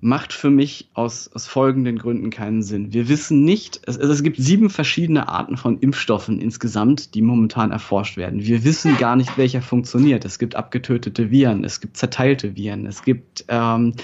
[0.00, 2.92] macht für mich aus, aus folgenden Gründen keinen Sinn.
[2.92, 8.16] Wir wissen nicht, es, es gibt sieben verschiedene Arten von Impfstoffen insgesamt, die momentan erforscht
[8.16, 8.44] werden.
[8.44, 10.24] Wir wissen gar nicht, welcher funktioniert.
[10.24, 13.94] Es gibt abgetötete Viren, es gibt zerteilte Viren, es gibt, ähm,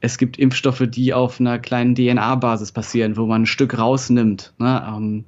[0.00, 4.54] es gibt Impfstoffe, die auf einer kleinen DNA-Basis passieren, wo man ein Stück rausnimmt.
[4.58, 4.84] Ne?
[4.86, 5.24] Ähm,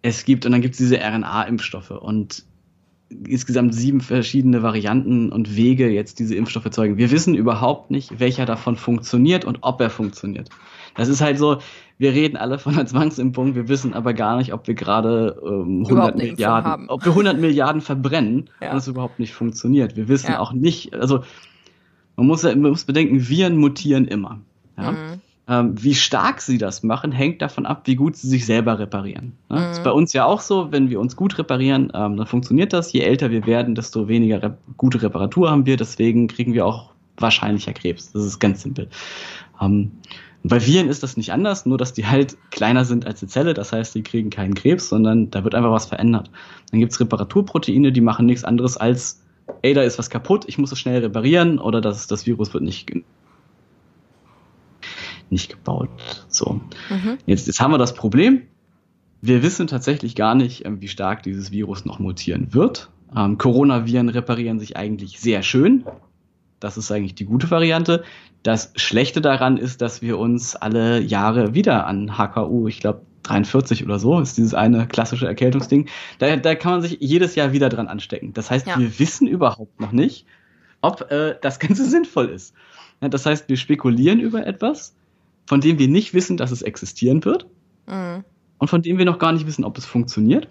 [0.00, 1.90] es gibt, und dann gibt es diese RNA-Impfstoffe.
[1.90, 2.44] Und
[3.26, 6.96] insgesamt sieben verschiedene Varianten und Wege, jetzt diese Impfstoffe zeugen.
[6.96, 10.48] Wir wissen überhaupt nicht, welcher davon funktioniert und ob er funktioniert.
[10.94, 11.58] Das ist halt so,
[11.98, 15.84] wir reden alle von einer Zwangsimpfung, wir wissen aber gar nicht, ob wir gerade ähm,
[15.84, 18.72] 100 Milliarden, ob wir 100 Milliarden verbrennen ja.
[18.72, 19.96] und es überhaupt nicht funktioniert.
[19.96, 20.40] Wir wissen ja.
[20.40, 21.24] auch nicht, also
[22.16, 24.40] man muss, ja, man muss bedenken, Viren mutieren immer.
[24.76, 24.92] Ja?
[24.92, 25.20] Mhm.
[25.46, 29.32] Ähm, wie stark sie das machen, hängt davon ab, wie gut sie sich selber reparieren.
[29.50, 29.60] Ne?
[29.60, 29.72] Mhm.
[29.72, 32.92] ist bei uns ja auch so, wenn wir uns gut reparieren, ähm, dann funktioniert das.
[32.92, 35.76] Je älter wir werden, desto weniger rep gute Reparatur haben wir.
[35.76, 38.12] Deswegen kriegen wir auch wahrscheinlicher Krebs.
[38.12, 38.88] Das ist ganz simpel.
[39.60, 39.92] Ähm,
[40.44, 43.54] bei Viren ist das nicht anders, nur dass die halt kleiner sind als die Zelle.
[43.54, 46.30] Das heißt, die kriegen keinen Krebs, sondern da wird einfach was verändert.
[46.70, 49.22] Dann gibt's Reparaturproteine, die machen nichts anderes als,
[49.62, 52.62] ey, da ist was kaputt, ich muss es schnell reparieren oder das, das Virus wird
[52.62, 52.90] nicht
[55.34, 55.90] nicht gebaut.
[56.28, 56.60] So.
[56.88, 57.18] Mhm.
[57.26, 58.42] Jetzt, jetzt haben wir das Problem.
[59.20, 62.90] Wir wissen tatsächlich gar nicht, ähm, wie stark dieses Virus noch mutieren wird.
[63.14, 65.84] Ähm, Coronaviren reparieren sich eigentlich sehr schön.
[66.60, 68.04] Das ist eigentlich die gute Variante.
[68.42, 73.84] Das Schlechte daran ist, dass wir uns alle Jahre wieder an HKU, ich glaube 43
[73.84, 77.68] oder so, ist dieses eine klassische Erkältungsding, da, da kann man sich jedes Jahr wieder
[77.68, 78.32] dran anstecken.
[78.34, 78.78] Das heißt, ja.
[78.78, 80.26] wir wissen überhaupt noch nicht,
[80.80, 82.54] ob äh, das Ganze sinnvoll ist.
[83.00, 84.94] Ja, das heißt, wir spekulieren über etwas,
[85.46, 87.46] von dem wir nicht wissen, dass es existieren wird
[87.86, 88.24] mhm.
[88.58, 90.48] und von dem wir noch gar nicht wissen, ob es funktioniert.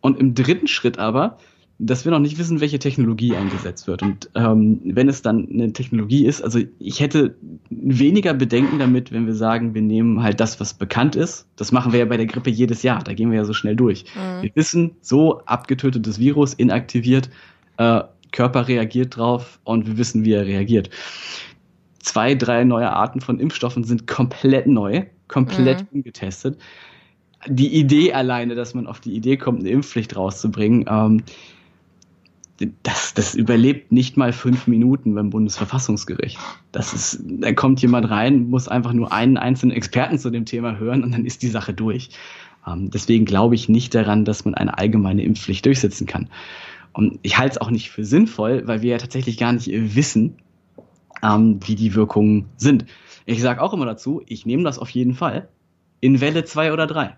[0.00, 1.38] Und im dritten Schritt aber,
[1.80, 4.02] dass wir noch nicht wissen, welche Technologie eingesetzt wird.
[4.02, 7.36] Und ähm, wenn es dann eine Technologie ist, also ich hätte
[7.70, 11.46] weniger Bedenken damit, wenn wir sagen, wir nehmen halt das, was bekannt ist.
[11.54, 13.02] Das machen wir ja bei der Grippe jedes Jahr.
[13.04, 14.04] Da gehen wir ja so schnell durch.
[14.16, 14.42] Mhm.
[14.42, 17.30] Wir wissen, so abgetötetes Virus, inaktiviert,
[17.76, 18.02] äh,
[18.32, 20.90] Körper reagiert drauf und wir wissen, wie er reagiert
[22.00, 25.98] zwei, drei neue Arten von Impfstoffen sind komplett neu, komplett mhm.
[25.98, 26.58] ungetestet.
[27.46, 31.22] Die Idee alleine, dass man auf die Idee kommt, eine Impfpflicht rauszubringen, ähm,
[32.82, 36.38] das, das überlebt nicht mal fünf Minuten beim Bundesverfassungsgericht.
[36.72, 40.76] Das ist, da kommt jemand rein, muss einfach nur einen einzelnen Experten zu dem Thema
[40.76, 42.10] hören und dann ist die Sache durch.
[42.66, 46.28] Ähm, deswegen glaube ich nicht daran, dass man eine allgemeine Impfpflicht durchsetzen kann.
[46.92, 50.34] Und ich halte es auch nicht für sinnvoll, weil wir ja tatsächlich gar nicht wissen,
[51.22, 52.86] ähm, wie die Wirkungen sind.
[53.26, 55.48] Ich sage auch immer dazu, ich nehme das auf jeden Fall
[56.00, 57.16] in Welle 2 oder 3.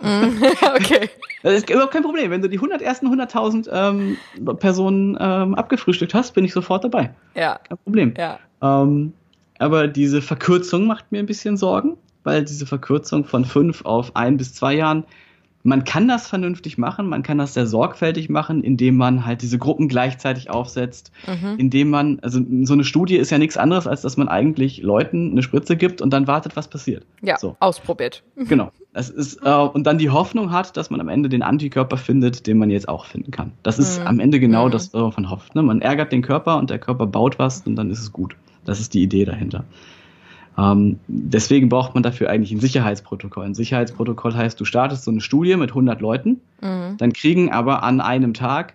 [0.00, 0.42] Mm,
[0.76, 1.10] okay.
[1.42, 2.30] Das ist überhaupt kein Problem.
[2.30, 4.16] Wenn du die 100 ersten 100.000 ähm,
[4.58, 7.14] Personen ähm, abgefrühstückt hast, bin ich sofort dabei.
[7.34, 7.58] Ja.
[7.68, 8.14] Kein Problem.
[8.16, 8.38] Ja.
[8.62, 9.12] Ähm,
[9.58, 14.36] aber diese Verkürzung macht mir ein bisschen Sorgen, weil diese Verkürzung von fünf auf ein
[14.36, 15.04] bis zwei Jahren
[15.62, 19.58] man kann das vernünftig machen, man kann das sehr sorgfältig machen, indem man halt diese
[19.58, 21.56] Gruppen gleichzeitig aufsetzt, mhm.
[21.58, 25.32] indem man, also so eine Studie ist ja nichts anderes, als dass man eigentlich Leuten
[25.32, 27.04] eine Spritze gibt und dann wartet, was passiert.
[27.22, 27.56] Ja, so.
[27.60, 28.22] ausprobiert.
[28.50, 28.72] Genau.
[28.92, 32.48] Das ist, äh, und dann die Hoffnung hat, dass man am Ende den Antikörper findet,
[32.48, 33.52] den man jetzt auch finden kann.
[33.62, 34.06] Das ist mhm.
[34.06, 34.72] am Ende genau mhm.
[34.72, 35.54] das, was man hofft.
[35.54, 35.62] Ne?
[35.62, 38.34] Man ärgert den Körper und der Körper baut was und dann ist es gut.
[38.64, 39.64] Das ist die Idee dahinter.
[40.60, 43.46] Ähm, deswegen braucht man dafür eigentlich ein Sicherheitsprotokoll.
[43.46, 46.96] Ein Sicherheitsprotokoll heißt, du startest so eine Studie mit 100 Leuten, mhm.
[46.98, 48.74] dann kriegen aber an einem Tag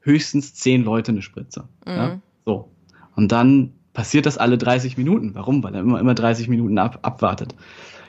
[0.00, 1.64] höchstens 10 Leute eine Spritze.
[1.86, 1.92] Mhm.
[1.92, 2.18] Ja?
[2.44, 2.68] So.
[3.14, 5.34] Und dann passiert das alle 30 Minuten.
[5.34, 5.62] Warum?
[5.62, 7.54] Weil er immer, immer 30 Minuten ab, abwartet.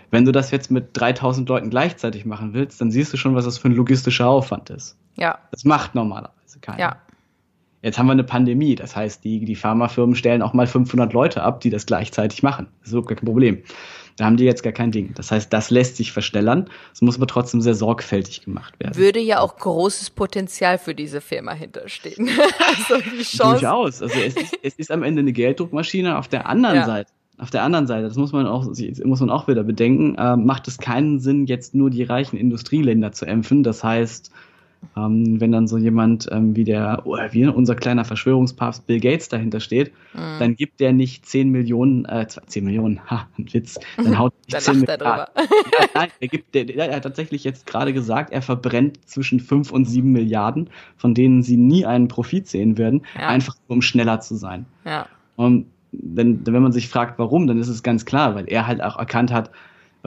[0.09, 3.45] Wenn du das jetzt mit 3000 Leuten gleichzeitig machen willst, dann siehst du schon, was
[3.45, 4.97] das für ein logistischer Aufwand ist.
[5.17, 5.37] Ja.
[5.51, 6.79] Das macht normalerweise keiner.
[6.79, 6.95] Ja.
[7.81, 11.43] Jetzt haben wir eine Pandemie, das heißt, die, die Pharmafirmen stellen auch mal 500 Leute
[11.43, 12.67] ab, die das gleichzeitig machen.
[12.79, 13.63] Das ist überhaupt kein Problem.
[14.17, 15.13] Da haben die jetzt gar kein Ding.
[15.13, 16.69] Das heißt, das lässt sich verstellern.
[16.91, 18.95] Es muss aber trotzdem sehr sorgfältig gemacht werden.
[18.95, 22.27] Würde ja auch großes Potenzial für diese Firma hinterstehen.
[22.67, 23.59] also die Chance.
[23.59, 24.01] Durchaus.
[24.01, 26.17] Also es ist, es ist am Ende eine Gelddruckmaschine.
[26.17, 26.85] Auf der anderen ja.
[26.85, 28.65] Seite auf der anderen Seite, das muss man auch,
[29.03, 33.11] muss man auch wieder bedenken, äh, macht es keinen Sinn, jetzt nur die reichen Industrieländer
[33.11, 33.61] zu impfen.
[33.61, 34.31] Das heißt,
[34.95, 39.59] ähm, wenn dann so jemand ähm, wie der, wie unser kleiner Verschwörungspapst Bill Gates dahinter
[39.59, 40.39] steht, mhm.
[40.39, 44.61] dann gibt der nicht 10 Millionen, äh, 10 Millionen, ha, ein Witz, dann haut nicht
[44.61, 44.99] 10 Millionen.
[44.99, 45.27] Ja,
[45.93, 49.85] nein, der gibt, der, der, hat tatsächlich jetzt gerade gesagt, er verbrennt zwischen 5 und
[49.85, 53.27] 7 Milliarden, von denen sie nie einen Profit sehen werden, ja.
[53.27, 54.65] einfach um schneller zu sein.
[54.85, 55.07] Ja.
[55.35, 58.81] Und wenn, wenn man sich fragt, warum, dann ist es ganz klar, weil er halt
[58.81, 59.51] auch erkannt hat,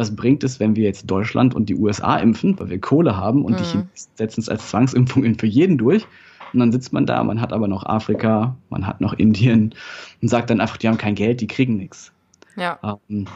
[0.00, 3.44] was bringt es, wenn wir jetzt Deutschland und die USA impfen, weil wir Kohle haben
[3.44, 3.84] und mhm.
[3.94, 6.06] die setzen es als Zwangsimpfung für jeden durch.
[6.52, 9.74] Und dann sitzt man da, man hat aber noch Afrika, man hat noch Indien
[10.20, 12.12] und sagt dann einfach, die haben kein Geld, die kriegen nichts.
[12.56, 12.98] Ja.
[13.08, 13.26] Ähm,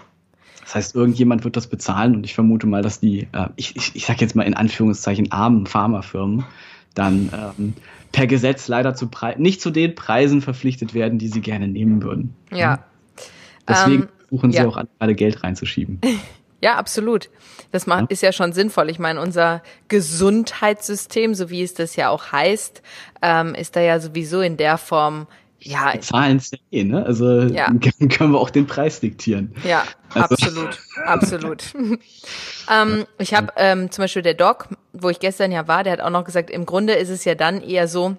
[0.62, 3.94] das heißt, irgendjemand wird das bezahlen und ich vermute mal, dass die, äh, ich, ich,
[3.94, 6.44] ich sage jetzt mal in Anführungszeichen, armen Pharmafirmen
[6.94, 7.74] dann ähm,
[8.10, 12.02] per Gesetz leider zu Pre nicht zu den Preisen verpflichtet werden, die sie gerne nehmen
[12.02, 12.34] würden.
[12.50, 12.84] Ja.
[13.68, 14.66] Deswegen ähm, versuchen sie ja.
[14.66, 16.00] auch alle Geld reinzuschieben.
[16.64, 17.28] Ja, absolut.
[17.72, 18.88] Das macht, ist ja schon sinnvoll.
[18.88, 22.80] Ich meine, unser Gesundheitssystem, so wie es das ja auch heißt,
[23.20, 25.26] ähm, ist da ja sowieso in der Form
[25.58, 27.04] ja, die Zahlen eh, ne?
[27.04, 27.66] Also ja.
[28.08, 29.54] können wir auch den Preis diktieren.
[29.62, 30.34] Ja, also.
[30.34, 31.74] absolut, absolut.
[32.72, 36.00] ähm, ich habe ähm, zum Beispiel der Doc, wo ich gestern ja war, der hat
[36.00, 38.16] auch noch gesagt, im Grunde ist es ja dann eher so,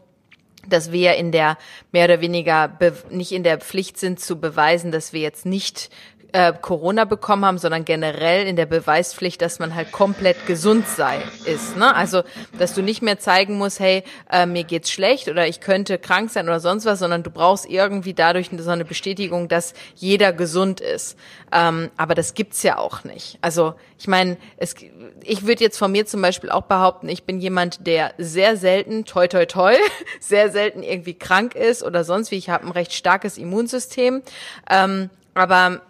[0.69, 1.57] dass wir in der
[1.91, 2.77] mehr oder weniger
[3.09, 5.89] nicht in der Pflicht sind zu beweisen, dass wir jetzt nicht
[6.35, 11.21] äh, Corona bekommen haben, sondern generell in der Beweispflicht, dass man halt komplett gesund sei,
[11.45, 11.77] ist.
[11.77, 11.95] Ne?
[11.95, 12.23] Also,
[12.59, 16.29] dass du nicht mehr zeigen musst, hey, äh, mir geht's schlecht oder ich könnte krank
[16.29, 20.81] sein oder sonst was, sondern du brauchst irgendwie dadurch so eine Bestätigung, dass jeder gesund
[20.81, 21.17] ist.
[21.53, 23.37] Ähm, aber das gibt's ja auch nicht.
[23.39, 24.75] Also, ich meine, es,
[25.23, 29.05] ich würde jetzt von mir zum Beispiel auch behaupten, ich bin jemand, der sehr selten,
[29.05, 29.75] toi toi toi,
[30.19, 32.35] sehr selten irgendwie krank ist oder sonst wie.
[32.35, 34.21] Ich habe ein recht starkes Immunsystem.
[34.69, 35.81] Ähm, aber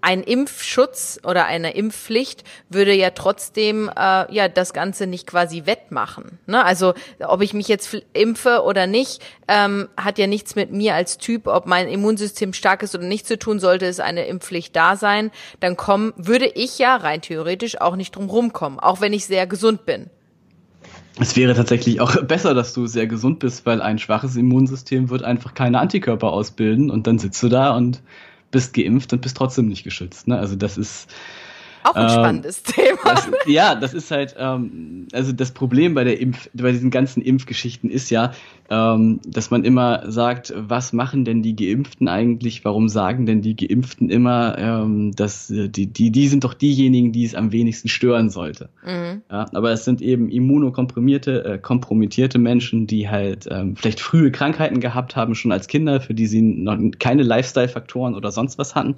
[0.00, 6.38] ein Impfschutz oder eine Impfpflicht würde ja trotzdem äh, ja das Ganze nicht quasi wettmachen.
[6.46, 6.64] Ne?
[6.64, 11.18] Also ob ich mich jetzt impfe oder nicht, ähm, hat ja nichts mit mir als
[11.18, 14.96] Typ, ob mein Immunsystem stark ist oder nicht zu tun, sollte es eine Impfpflicht da
[14.96, 19.26] sein, dann kommen, würde ich ja rein theoretisch auch nicht drum rumkommen, auch wenn ich
[19.26, 20.10] sehr gesund bin.
[21.20, 25.22] Es wäre tatsächlich auch besser, dass du sehr gesund bist, weil ein schwaches Immunsystem wird
[25.22, 28.02] einfach keine Antikörper ausbilden und dann sitzt du da und
[28.50, 30.28] bist geimpft und bist trotzdem nicht geschützt.
[30.28, 30.38] Ne?
[30.38, 31.08] Also das ist
[31.88, 32.98] auch ein ähm, spannendes Thema.
[33.04, 37.22] Das, ja, das ist halt, ähm, also das Problem bei der Impf, bei diesen ganzen
[37.22, 38.32] Impfgeschichten ist ja,
[38.70, 42.64] ähm, dass man immer sagt, was machen denn die Geimpften eigentlich?
[42.64, 47.12] Warum sagen denn die Geimpften immer, ähm, dass äh, die, die, die sind doch diejenigen,
[47.12, 48.68] die es am wenigsten stören sollte.
[48.84, 49.22] Mhm.
[49.30, 54.80] Ja, aber es sind eben immunokomprimierte, äh, kompromittierte Menschen, die halt ähm, vielleicht frühe Krankheiten
[54.80, 58.96] gehabt haben, schon als Kinder, für die sie noch keine Lifestyle-Faktoren oder sonst was hatten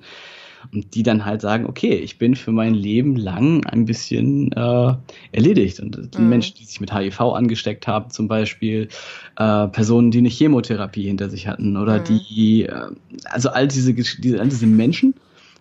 [0.72, 4.94] und die dann halt sagen, okay, ich bin für mein Leben lang ein bisschen äh,
[5.32, 5.80] erledigt.
[5.80, 6.28] Und die mhm.
[6.28, 8.88] Menschen, die sich mit HIV angesteckt haben, zum Beispiel
[9.36, 12.04] äh, Personen, die eine Chemotherapie hinter sich hatten oder mhm.
[12.04, 12.90] die, äh,
[13.24, 15.14] also all diese, diese, all diese Menschen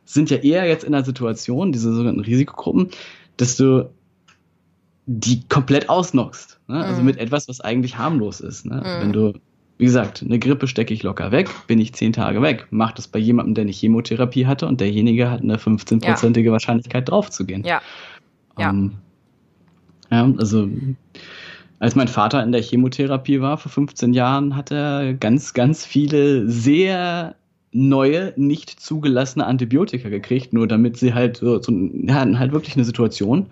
[0.06, 2.90] sind ja eher jetzt in einer Situation, diese sogenannten Risikogruppen,
[3.38, 3.90] dass du
[5.06, 6.60] die komplett ausnockst.
[6.68, 6.76] Ne?
[6.76, 6.90] Also mhm.
[6.90, 8.66] Also mit etwas, was eigentlich harmlos ist.
[8.66, 8.76] Ne?
[8.76, 9.02] Mhm.
[9.02, 9.34] Wenn du
[9.80, 12.68] wie gesagt, eine Grippe stecke ich locker weg, bin ich zehn Tage weg.
[12.70, 16.52] Macht das bei jemandem, der eine Chemotherapie hatte und derjenige hat eine 15-prozentige ja.
[16.52, 17.64] Wahrscheinlichkeit draufzugehen.
[17.64, 17.82] Ja.
[18.58, 18.72] Ja.
[18.72, 18.92] Ähm,
[20.12, 20.70] ja, also
[21.80, 26.50] als mein Vater in der Chemotherapie war vor 15 Jahren, hat er ganz, ganz viele
[26.50, 27.36] sehr
[27.72, 31.72] neue, nicht zugelassene Antibiotika gekriegt, nur damit sie halt so, so
[32.10, 33.46] hatten halt wirklich eine Situation,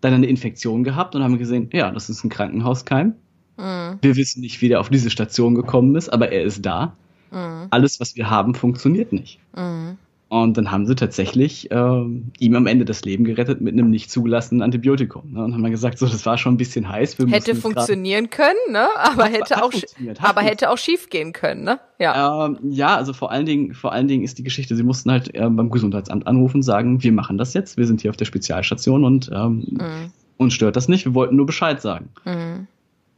[0.00, 3.14] dann eine Infektion gehabt und haben gesehen, ja, das ist ein Krankenhauskeim.
[3.60, 3.98] Mhm.
[4.02, 6.96] Wir wissen nicht, wie der auf diese Station gekommen ist, aber er ist da.
[7.30, 7.66] Mhm.
[7.70, 9.38] Alles, was wir haben, funktioniert nicht.
[9.54, 9.98] Mhm.
[10.30, 12.04] Und dann haben sie tatsächlich äh,
[12.38, 15.32] ihm am Ende das Leben gerettet mit einem nicht zugelassenen Antibiotikum.
[15.32, 15.42] Ne?
[15.42, 17.18] Und haben dann gesagt, so, das war schon ein bisschen heiß.
[17.18, 18.86] Wir hätte funktionieren können, ne?
[18.96, 19.72] aber hat, hätte hat auch,
[20.20, 21.80] aber hätte auch schief gehen können, ne?
[21.98, 22.46] Ja.
[22.46, 25.34] Ähm, ja, also vor allen Dingen, vor allen Dingen ist die Geschichte, sie mussten halt
[25.34, 29.04] äh, beim Gesundheitsamt anrufen, sagen, wir machen das jetzt, wir sind hier auf der Spezialstation
[29.04, 30.12] und ähm, mhm.
[30.36, 32.08] uns stört das nicht, wir wollten nur Bescheid sagen.
[32.24, 32.68] Mhm.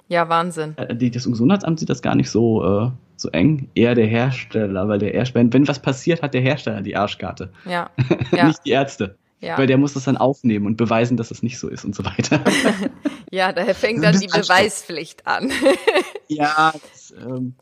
[0.09, 0.77] Ja, Wahnsinn.
[0.77, 3.69] Äh, die, das Gesundheitsamt sieht das gar nicht so, äh, so eng.
[3.75, 7.51] Eher der Hersteller, weil der Hersteller, wenn was passiert, hat der Hersteller die Arschkarte.
[7.65, 7.91] Ja.
[8.33, 8.47] ja.
[8.47, 9.17] nicht die Ärzte.
[9.43, 9.59] Ja.
[9.59, 12.05] Weil der muss das dann aufnehmen und beweisen, dass es nicht so ist und so
[12.05, 12.41] weiter.
[13.33, 15.51] ja, daher fängt dann die Beweispflicht an.
[16.29, 17.55] ja, das, ähm,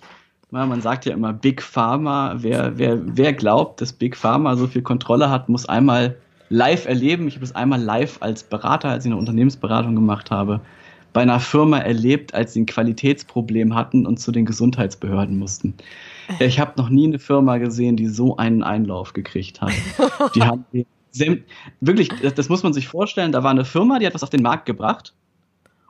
[0.50, 2.34] man sagt ja immer Big Pharma.
[2.36, 6.16] Wer, wer, wer glaubt, dass Big Pharma so viel Kontrolle hat, muss einmal
[6.50, 7.28] live erleben.
[7.28, 10.60] Ich habe es einmal live als Berater, als ich eine Unternehmensberatung gemacht habe,
[11.12, 15.74] bei einer Firma erlebt, als sie ein Qualitätsproblem hatten und zu den Gesundheitsbehörden mussten.
[16.38, 19.72] Ich habe noch nie eine Firma gesehen, die so einen Einlauf gekriegt hat.
[20.34, 20.64] Die haben
[21.80, 24.30] wirklich, das, das muss man sich vorstellen, da war eine Firma, die hat was auf
[24.30, 25.12] den Markt gebracht.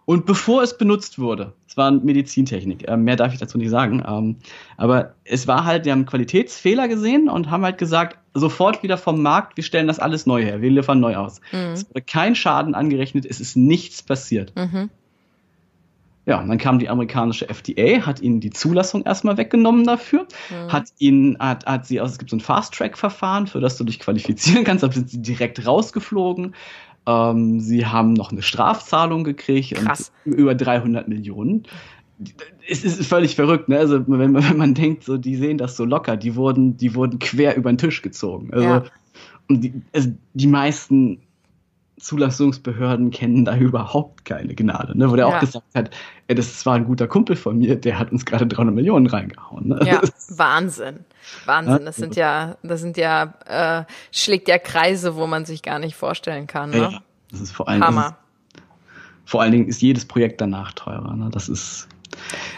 [0.06, 4.02] Und bevor es benutzt wurde, es war Medizintechnik, äh, mehr darf ich dazu nicht sagen,
[4.04, 4.36] ähm,
[4.76, 9.22] aber es war halt, die haben Qualitätsfehler gesehen und haben halt gesagt, sofort wieder vom
[9.22, 11.40] Markt, wir stellen das alles neu her, wir liefern neu aus.
[11.52, 11.74] Mhm.
[11.74, 14.52] Es wurde kein Schaden angerechnet, es ist nichts passiert.
[14.56, 14.90] Mhm.
[16.30, 20.72] Ja, dann kam die amerikanische FDA, hat ihnen die Zulassung erstmal weggenommen dafür, mhm.
[20.72, 23.98] hat ihnen, hat, hat sie, also es gibt so ein Fast-Track-Verfahren, für das du dich
[23.98, 26.54] qualifizieren kannst, da sind sie direkt rausgeflogen.
[27.04, 30.12] Ähm, sie haben noch eine Strafzahlung gekriegt Krass.
[30.24, 31.64] und über 300 Millionen.
[32.68, 33.78] Es ist völlig verrückt, ne?
[33.78, 37.18] Also wenn, wenn man denkt, so die sehen das so locker, die wurden, die wurden
[37.18, 38.50] quer über den Tisch gezogen.
[38.52, 38.84] Also, ja.
[39.48, 41.18] und die, also die meisten
[42.00, 45.10] Zulassungsbehörden kennen da überhaupt keine Gnade, ne?
[45.10, 45.36] wo der ja.
[45.36, 45.90] auch gesagt hat,
[46.26, 49.68] ey, das war ein guter Kumpel von mir, der hat uns gerade 300 Millionen reingehauen.
[49.68, 49.80] Ne?
[49.84, 51.04] Ja, Wahnsinn,
[51.44, 51.84] Wahnsinn.
[51.84, 55.94] Das sind ja, das sind ja, äh, schlägt ja Kreise, wo man sich gar nicht
[55.94, 56.70] vorstellen kann.
[56.70, 56.78] Ne?
[56.78, 58.06] Ja, das ist vor allem, Hammer.
[58.06, 58.62] Ist,
[59.30, 61.14] vor allen Dingen ist jedes Projekt danach teurer.
[61.14, 61.28] Ne?
[61.30, 61.88] Das ist,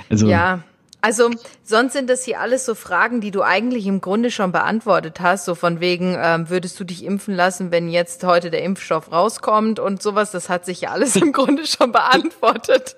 [0.08, 0.28] also.
[0.28, 0.60] Ja,
[1.02, 1.30] also
[1.64, 5.44] sonst sind das hier alles so Fragen, die du eigentlich im Grunde schon beantwortet hast,
[5.44, 9.80] so von wegen, ähm, würdest du dich impfen lassen, wenn jetzt heute der Impfstoff rauskommt
[9.80, 12.96] und sowas, das hat sich ja alles im Grunde schon beantwortet.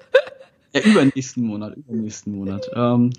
[0.74, 2.70] Ja, übernächsten Monat, übernächsten Monat.
[2.74, 3.10] Ähm,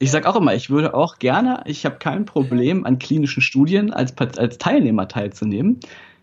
[0.00, 3.92] ich sag auch immer, ich würde auch gerne, ich habe kein Problem, an klinischen Studien
[3.92, 5.78] als, als Teilnehmer teilzunehmen.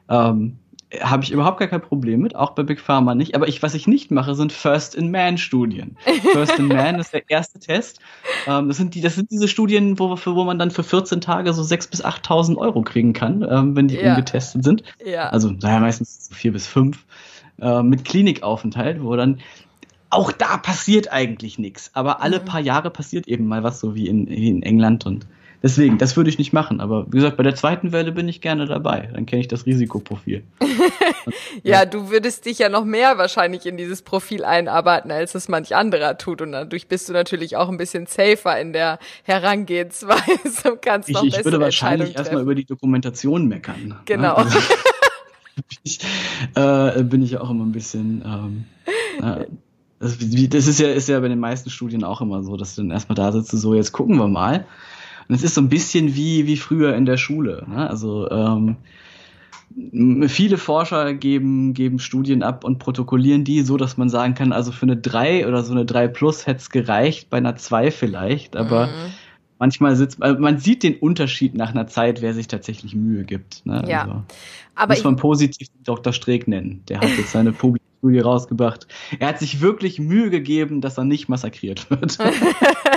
[0.09, 0.57] Ähm,
[1.01, 3.35] habe ich überhaupt gar kein Problem mit, auch bei Big Pharma nicht.
[3.35, 5.97] Aber ich, was ich nicht mache, sind First-in-Man-Studien.
[6.33, 7.99] First-in-Man ist der erste Test.
[8.47, 11.21] Ähm, das, sind die, das sind diese Studien, wo, für, wo man dann für 14
[11.21, 14.11] Tage so 6.000 bis 8.000 Euro kriegen kann, ähm, wenn die ja.
[14.11, 14.83] ungetestet sind.
[15.05, 15.29] Ja.
[15.29, 17.05] Also, naja, meistens so vier bis fünf.
[17.61, 19.39] Äh, mit Klinikaufenthalt, wo dann
[20.09, 21.91] auch da passiert eigentlich nichts.
[21.93, 22.45] Aber alle mhm.
[22.45, 25.27] paar Jahre passiert eben mal was, so wie in, wie in England und
[25.61, 26.79] Deswegen, das würde ich nicht machen.
[26.79, 29.09] Aber wie gesagt, bei der zweiten Welle bin ich gerne dabei.
[29.13, 30.43] Dann kenne ich das Risikoprofil.
[31.63, 35.75] ja, du würdest dich ja noch mehr wahrscheinlich in dieses Profil einarbeiten, als es manch
[35.75, 36.41] anderer tut.
[36.41, 41.15] Und dadurch bist du natürlich auch ein bisschen safer in der Herangehensweise und kannst ich,
[41.15, 43.99] noch Ich würde wahrscheinlich erstmal über die Dokumentation meckern.
[44.05, 44.35] Genau.
[44.35, 44.59] Also,
[45.83, 45.99] ich,
[46.55, 48.23] äh, bin ich auch immer ein bisschen.
[48.25, 48.65] Ähm,
[49.21, 49.45] äh,
[49.99, 52.81] das, das ist ja, ist ja bei den meisten Studien auch immer so, dass du
[52.83, 54.65] dann erstmal da sitzt, so jetzt gucken wir mal.
[55.29, 57.63] Und es ist so ein bisschen wie, wie früher in der Schule.
[57.69, 57.87] Ne?
[57.87, 58.77] Also ähm,
[60.27, 64.71] viele Forscher geben, geben Studien ab und protokollieren die so, dass man sagen kann, also
[64.71, 68.55] für eine 3 oder so eine 3 plus hätte es gereicht, bei einer 2 vielleicht,
[68.55, 69.13] aber mhm.
[69.59, 73.63] manchmal sitzt man, man sieht den Unterschied nach einer Zeit, wer sich tatsächlich Mühe gibt.
[73.67, 73.83] Ne?
[73.87, 74.01] Ja.
[74.01, 74.23] Also,
[74.73, 76.11] aber muss man positiv Dr.
[76.11, 76.81] Streeck nennen.
[76.89, 78.87] Der hat jetzt seine Publikstudie rausgebracht.
[79.19, 82.17] Er hat sich wirklich Mühe gegeben, dass er nicht massakriert wird.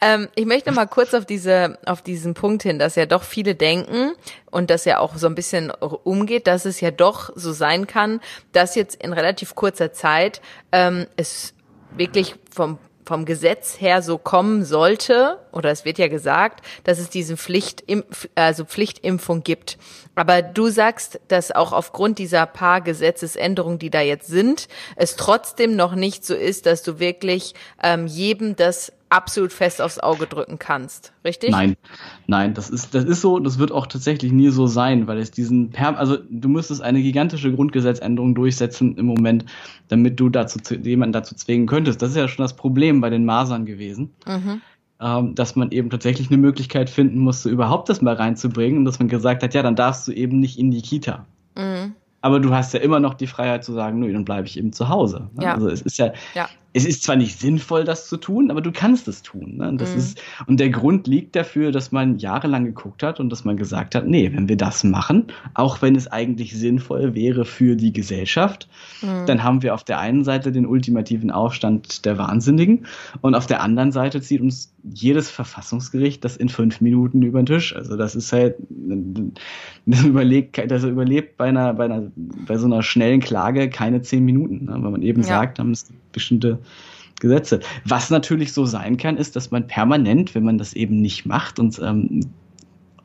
[0.00, 3.54] Ähm, ich möchte mal kurz auf diese, auf diesen Punkt hin, dass ja doch viele
[3.54, 4.12] denken
[4.50, 8.20] und dass ja auch so ein bisschen umgeht, dass es ja doch so sein kann,
[8.52, 10.40] dass jetzt in relativ kurzer Zeit
[10.72, 11.54] ähm, es
[11.96, 17.08] wirklich vom vom Gesetz her so kommen sollte, oder es wird ja gesagt, dass es
[17.08, 17.82] diesen Pflicht,
[18.34, 19.78] also Pflichtimpfung gibt.
[20.14, 25.74] Aber du sagst, dass auch aufgrund dieser paar Gesetzesänderungen, die da jetzt sind, es trotzdem
[25.74, 30.58] noch nicht so ist, dass du wirklich ähm, jedem das absolut fest aufs Auge drücken
[30.58, 31.50] kannst, richtig?
[31.50, 31.76] Nein,
[32.26, 35.30] nein, das ist, das ist so, das wird auch tatsächlich nie so sein, weil es
[35.30, 39.44] diesen, also du müsstest eine gigantische Grundgesetzänderung durchsetzen im Moment,
[39.88, 42.02] damit du dazu, jemanden dazu zwingen könntest.
[42.02, 44.14] Das ist ja schon das Problem bei den Masern gewesen.
[44.26, 44.60] Mhm.
[45.00, 48.98] Ähm, dass man eben tatsächlich eine Möglichkeit finden musste, überhaupt das mal reinzubringen und dass
[48.98, 51.24] man gesagt hat, ja, dann darfst du eben nicht in die Kita.
[51.54, 51.94] Mhm.
[52.20, 54.72] aber du hast ja immer noch die Freiheit zu sagen, nö, dann bleibe ich eben
[54.72, 55.30] zu Hause.
[55.40, 55.54] Ja.
[55.54, 58.72] Also es ist ja, ja, es ist zwar nicht sinnvoll, das zu tun, aber du
[58.72, 59.56] kannst es tun.
[59.56, 59.74] Ne?
[59.76, 59.98] Das mhm.
[59.98, 63.94] ist, und der Grund liegt dafür, dass man jahrelang geguckt hat und dass man gesagt
[63.94, 68.68] hat, nee, wenn wir das machen, auch wenn es eigentlich sinnvoll wäre für die Gesellschaft,
[69.00, 69.24] mhm.
[69.26, 72.86] dann haben wir auf der einen Seite den ultimativen Aufstand der Wahnsinnigen
[73.22, 77.46] und auf der anderen Seite zieht uns jedes Verfassungsgericht das in fünf Minuten über den
[77.46, 77.74] Tisch.
[77.74, 78.56] Also das ist halt,
[79.86, 84.24] das überlebt, das überlebt bei einer, bei einer, bei so einer schnellen Klage keine zehn
[84.24, 84.76] Minuten, ne?
[84.78, 85.28] weil man eben ja.
[85.28, 86.57] sagt, haben es bestimmte
[87.20, 87.60] Gesetze.
[87.84, 91.58] Was natürlich so sein kann, ist, dass man permanent, wenn man das eben nicht macht
[91.58, 92.20] und ähm,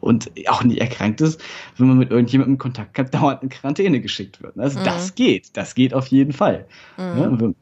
[0.03, 1.41] und auch nicht erkrankt ist,
[1.77, 4.59] wenn man mit irgendjemandem Kontakt hat, dauernd in Quarantäne geschickt wird.
[4.59, 4.83] Also mhm.
[4.83, 6.67] das geht, das geht auf jeden Fall.
[6.97, 7.55] Mhm.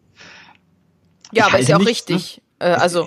[1.32, 2.42] Ja, ja aber ist ja auch nichts, richtig.
[2.60, 2.68] Ne?
[2.68, 3.06] Äh, also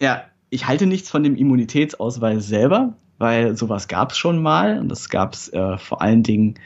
[0.00, 4.88] ja, ich halte nichts von dem Immunitätsausweis selber, weil sowas gab es schon mal und
[4.88, 6.58] das gab es äh, vor allen Dingen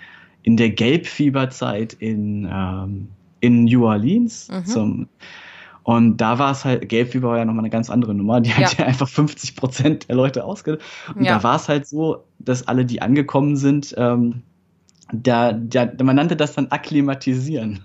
[0.43, 3.09] in der Gelbfieberzeit in ähm,
[3.41, 4.67] in New Orleans mhm.
[4.67, 5.09] zum
[5.89, 8.43] und da war es halt, Gelbfieber war ja nochmal eine ganz andere Nummer.
[8.43, 8.57] Die ja.
[8.57, 10.77] hat ja einfach 50 Prozent der Leute ausge.
[11.15, 11.39] Und ja.
[11.39, 14.43] da war es halt so, dass alle, die angekommen sind, ähm,
[15.15, 17.81] da, da, man nannte das dann akklimatisieren.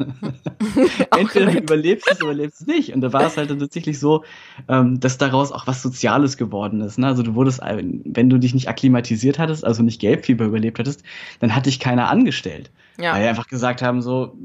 [1.17, 2.93] Entweder du überlebst es oder überlebst es nicht.
[2.93, 4.25] Und da war es halt tatsächlich so,
[4.67, 6.99] ähm, dass daraus auch was Soziales geworden ist.
[6.99, 7.07] Ne?
[7.07, 11.03] Also du wurdest, wenn du dich nicht akklimatisiert hattest, also nicht Gelbfieber überlebt hattest,
[11.39, 12.69] dann hat dich keiner angestellt.
[12.97, 13.13] Ja.
[13.13, 14.37] Weil wir einfach gesagt haben, so,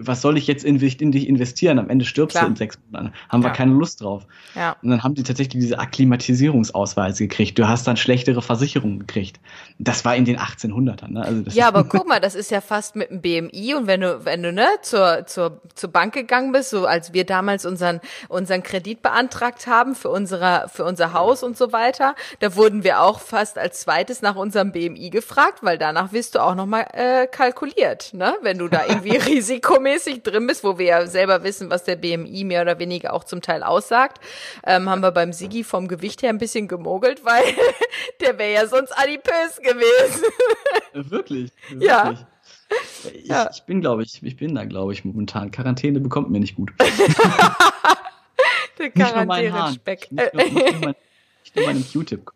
[0.00, 1.78] was soll ich jetzt in, in dich investieren?
[1.78, 2.46] Am Ende stirbst Klar.
[2.46, 3.14] du in sechs Monaten.
[3.28, 3.48] Haben ja.
[3.48, 4.26] wir keine Lust drauf.
[4.54, 4.76] Ja.
[4.82, 7.58] Und dann haben die tatsächlich diese Akklimatisierungsausweise gekriegt.
[7.58, 9.38] Du hast dann schlechtere Versicherungen gekriegt.
[9.78, 11.12] Das war in den 1800ern.
[11.12, 11.24] Ne?
[11.24, 14.24] Also ja, aber guck mal, das ist ja fast mit dem BMI und wenn du,
[14.24, 18.64] wenn du ne, zur, zur, zur Bank gegangen bist, so als wir damals unseren, unseren
[18.64, 23.20] Kredit beantragt haben für, unsere, für unser Haus und so weiter, da wurden wir auch
[23.20, 27.91] fast als zweites nach unserem BMI gefragt, weil danach wirst du auch nochmal äh, kalkuliert
[27.92, 28.36] passiert, ne?
[28.42, 32.44] Wenn du da irgendwie risikomäßig drin bist, wo wir ja selber wissen, was der BMI
[32.44, 34.20] mehr oder weniger auch zum Teil aussagt,
[34.66, 37.44] ähm, haben wir beim Sigi vom Gewicht her ein bisschen gemogelt, weil
[38.20, 40.24] der wäre ja sonst adipös gewesen.
[40.92, 41.88] wirklich, wirklich.
[41.88, 42.14] Ja.
[43.12, 43.50] Ich, ja.
[43.52, 45.50] ich bin, glaube ich, ich bin da, glaube ich, momentan.
[45.50, 46.72] Quarantäne bekommt mir nicht gut.
[48.78, 50.10] der Quarantäne-Speck.
[50.10, 50.94] Nicht nur, nicht nur,
[51.44, 52.32] nicht nur meinen Q-Tip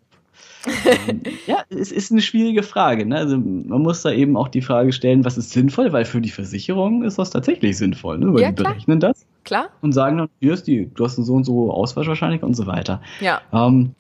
[1.47, 3.07] ja, es ist eine schwierige Frage.
[3.07, 3.17] Ne?
[3.17, 6.31] Also man muss da eben auch die Frage stellen, was ist sinnvoll, weil für die
[6.31, 8.33] Versicherung ist das tatsächlich sinnvoll, ne?
[8.33, 8.73] weil ja, die klar.
[8.73, 9.27] berechnen das.
[9.45, 9.69] Klar.
[9.81, 13.01] Und sagen dann, hier ist die, du hast so und so Auswaschwahrscheinlichkeit und so weiter.
[13.21, 13.41] Ja.
[13.53, 13.95] Ähm,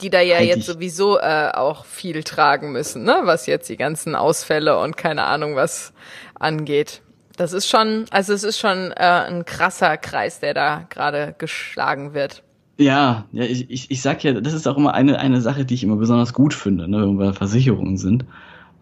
[0.00, 3.20] die da ja jetzt sowieso äh, auch viel tragen müssen, ne?
[3.24, 5.92] was jetzt die ganzen Ausfälle und keine Ahnung was
[6.34, 7.02] angeht.
[7.36, 12.14] Das ist schon, also es ist schon äh, ein krasser Kreis, der da gerade geschlagen
[12.14, 12.43] wird.
[12.76, 15.74] Ja, ja, ich, ich, ich sag ja, das ist auch immer eine, eine Sache, die
[15.74, 18.24] ich immer besonders gut finde, ne, wenn wir Versicherungen sind.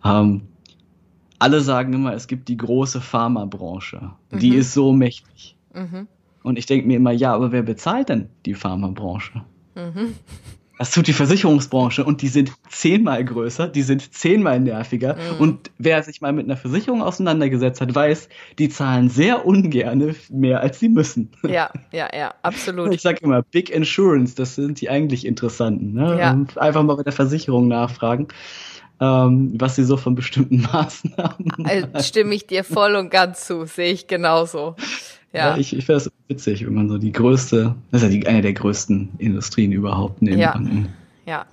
[0.04, 0.42] Ähm,
[1.38, 4.12] alle sagen immer, es gibt die große Pharmabranche.
[4.30, 4.58] Die mhm.
[4.58, 5.56] ist so mächtig.
[5.74, 6.06] Mhm.
[6.42, 9.42] Und ich denke mir immer, ja, aber wer bezahlt denn die Pharmabranche?
[9.74, 10.14] Mhm.
[10.82, 15.14] Das tut die Versicherungsbranche und die sind zehnmal größer, die sind zehnmal nerviger.
[15.14, 15.40] Mhm.
[15.40, 18.28] Und wer sich mal mit einer Versicherung auseinandergesetzt hat, weiß,
[18.58, 21.30] die zahlen sehr ungern mehr, als sie müssen.
[21.44, 22.92] Ja, ja, ja, absolut.
[22.92, 25.92] Ich sage immer, Big Insurance, das sind die eigentlich interessanten.
[25.92, 26.18] Ne?
[26.18, 26.32] Ja.
[26.32, 28.26] Und einfach mal bei der Versicherung nachfragen.
[29.00, 31.64] Ähm, was sie so von bestimmten Maßnahmen.
[31.64, 34.74] Also, stimme ich dir voll und ganz zu, sehe ich genauso.
[35.32, 35.56] Ja.
[35.56, 38.42] ich ich finde das witzig, wenn man so die größte, das ist ja die, eine
[38.42, 40.52] der größten Industrien überhaupt nehmen ja.
[40.52, 40.92] kann.
[41.24, 41.46] Ja.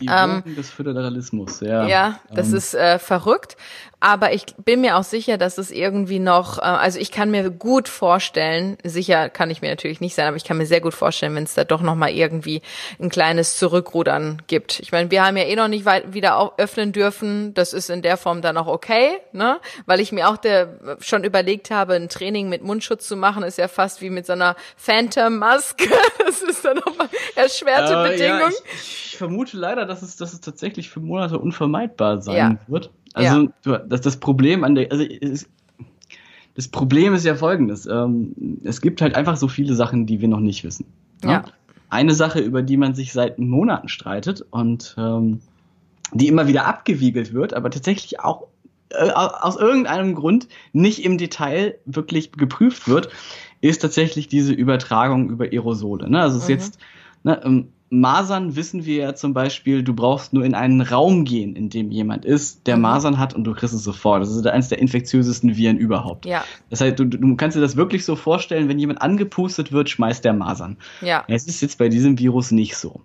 [0.00, 1.86] Die ähm, des Föderalismus, ja.
[1.86, 2.56] Ja, das ähm.
[2.56, 3.56] ist äh, verrückt.
[4.02, 7.50] Aber ich bin mir auch sicher, dass es irgendwie noch, äh, also ich kann mir
[7.50, 10.94] gut vorstellen, sicher kann ich mir natürlich nicht sein, aber ich kann mir sehr gut
[10.94, 12.62] vorstellen, wenn es da doch nochmal irgendwie
[12.98, 14.80] ein kleines Zurückrudern gibt.
[14.80, 17.52] Ich meine, wir haben ja eh noch nicht weit wieder öffnen dürfen.
[17.52, 19.60] Das ist in der Form dann auch okay, ne?
[19.84, 23.58] Weil ich mir auch der, schon überlegt habe, ein Training mit Mundschutz zu machen, ist
[23.58, 25.88] ja fast wie mit so einer Phantom-Maske.
[26.30, 28.40] Das ist dann nochmal erschwerte äh, Bedingung.
[28.40, 32.58] Ja, ich, ich, vermute leider, dass es, dass es tatsächlich für Monate unvermeidbar sein ja.
[32.66, 32.90] wird.
[33.12, 33.78] Also ja.
[33.78, 35.46] das, das Problem an der, also es,
[36.54, 37.84] das Problem ist ja folgendes.
[37.86, 40.86] Ähm, es gibt halt einfach so viele Sachen, die wir noch nicht wissen.
[41.22, 41.44] Ja.
[41.90, 45.40] Eine Sache, über die man sich seit Monaten streitet und ähm,
[46.12, 48.46] die immer wieder abgewiegelt wird, aber tatsächlich auch
[48.88, 53.10] äh, aus irgendeinem Grund nicht im Detail wirklich geprüft wird,
[53.60, 56.08] ist tatsächlich diese Übertragung über Aerosole.
[56.08, 56.22] Ne?
[56.22, 56.54] Also es mhm.
[56.54, 56.78] ist jetzt
[57.22, 61.56] ne, ähm, Masern wissen wir ja zum Beispiel, du brauchst nur in einen Raum gehen,
[61.56, 62.82] in dem jemand ist, der mhm.
[62.82, 64.22] Masern hat und du kriegst es sofort.
[64.22, 66.24] Das ist eines der infektiösesten Viren überhaupt.
[66.24, 66.44] Ja.
[66.70, 70.24] Das heißt, du, du kannst dir das wirklich so vorstellen, wenn jemand angepustet wird, schmeißt
[70.24, 70.76] der Masern.
[71.00, 71.24] Ja.
[71.26, 73.00] Es ist jetzt bei diesem Virus nicht so.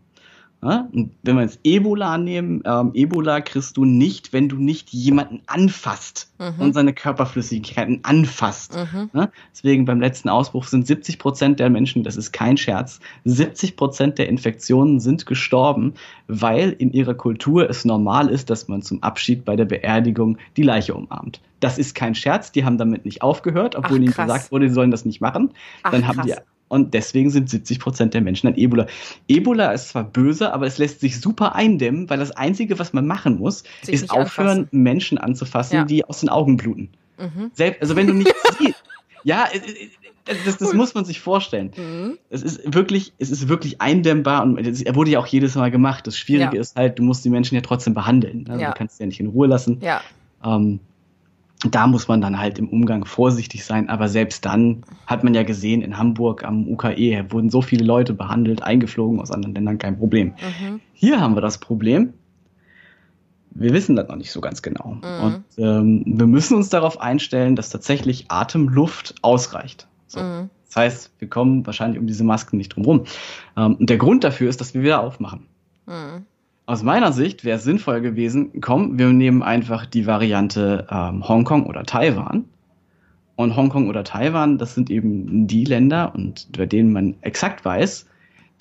[0.66, 0.89] Ja?
[0.91, 5.41] Und wenn wir jetzt Ebola nehmen, ähm, Ebola kriegst du nicht, wenn du nicht jemanden
[5.45, 6.59] anfasst mhm.
[6.59, 8.76] und seine Körperflüssigkeiten anfasst.
[8.76, 9.11] Mhm.
[9.13, 9.30] Ja?
[9.53, 14.18] Deswegen beim letzten Ausbruch sind 70 Prozent der Menschen, das ist kein Scherz, 70 Prozent
[14.18, 15.93] der Infektionen sind gestorben,
[16.28, 20.63] weil in ihrer Kultur es normal ist, dass man zum Abschied bei der Beerdigung die
[20.63, 21.41] Leiche umarmt.
[21.59, 24.74] Das ist kein Scherz, die haben damit nicht aufgehört, obwohl Ach, ihnen gesagt wurde, sie
[24.74, 25.51] sollen das nicht machen.
[25.84, 26.26] Ach, Dann haben krass.
[26.26, 28.88] die und deswegen sind 70 Prozent der Menschen an Ebola.
[29.28, 33.05] Ebola ist zwar böse, aber es lässt sich super eindämmen, weil das Einzige, was man
[33.05, 34.68] machen muss, sich ist aufhören, anfassen.
[34.72, 35.86] Menschen anzufassen, ja.
[35.86, 36.89] die aus den Augen bluten.
[37.20, 37.51] Mhm.
[37.53, 38.84] Selbst, also wenn du nicht siehst,
[39.24, 39.47] ja,
[40.26, 41.72] das, das muss man sich vorstellen.
[41.78, 42.18] Mhm.
[42.30, 46.07] Es ist wirklich, es ist wirklich eindämmbar und er wurde ja auch jedes Mal gemacht.
[46.07, 46.61] Das Schwierige ja.
[46.61, 48.45] ist halt, du musst die Menschen ja trotzdem behandeln.
[48.49, 48.72] Also ja.
[48.72, 49.80] Du kannst sie ja nicht in Ruhe lassen.
[49.82, 50.01] Ja.
[50.43, 50.80] Ähm,
[51.72, 55.43] da muss man dann halt im Umgang vorsichtig sein, aber selbst dann hat man ja
[55.43, 59.97] gesehen, in Hamburg am UKE wurden so viele Leute behandelt, eingeflogen aus anderen Ländern, kein
[59.97, 60.30] Problem.
[60.30, 60.82] Mhm.
[60.93, 62.13] Hier haben wir das Problem,
[63.55, 64.97] wir wissen das noch nicht so ganz genau.
[65.01, 65.24] Mhm.
[65.24, 69.88] Und ähm, wir müssen uns darauf einstellen, dass tatsächlich Atemluft ausreicht.
[70.07, 70.20] So.
[70.20, 70.49] Mhm.
[70.68, 73.03] Das heißt, wir kommen wahrscheinlich um diese Masken nicht drum rum.
[73.55, 75.47] Ähm, und der Grund dafür ist, dass wir wieder aufmachen.
[76.68, 81.68] Aus meiner Sicht wäre es sinnvoll gewesen, komm, wir nehmen einfach die Variante ähm, Hongkong
[81.68, 82.45] oder Taiwan.
[83.36, 88.07] Und Hongkong oder Taiwan, das sind eben die Länder, und bei denen man exakt weiß,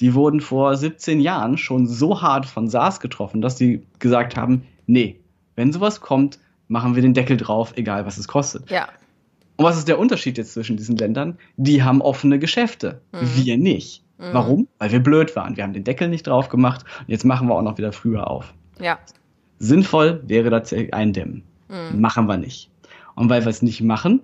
[0.01, 4.65] die wurden vor 17 Jahren schon so hart von SARS getroffen, dass sie gesagt haben,
[4.87, 5.21] nee,
[5.55, 8.71] wenn sowas kommt, machen wir den Deckel drauf, egal was es kostet.
[8.71, 8.89] Ja.
[9.57, 11.39] Und was ist der Unterschied jetzt zwischen diesen Ländern?
[11.57, 13.31] Die haben offene Geschäfte, mhm.
[13.37, 14.04] wir nicht.
[14.19, 14.25] Mhm.
[14.33, 14.69] Warum?
[14.79, 15.57] Weil wir blöd waren.
[15.57, 18.31] Wir haben den Deckel nicht drauf gemacht und jetzt machen wir auch noch wieder früher
[18.31, 18.55] auf.
[18.81, 18.99] Ja.
[19.59, 21.43] Sinnvoll wäre tatsächlich eindämmen.
[21.69, 22.01] Mhm.
[22.01, 22.71] Machen wir nicht.
[23.15, 24.21] Und weil wir es nicht machen,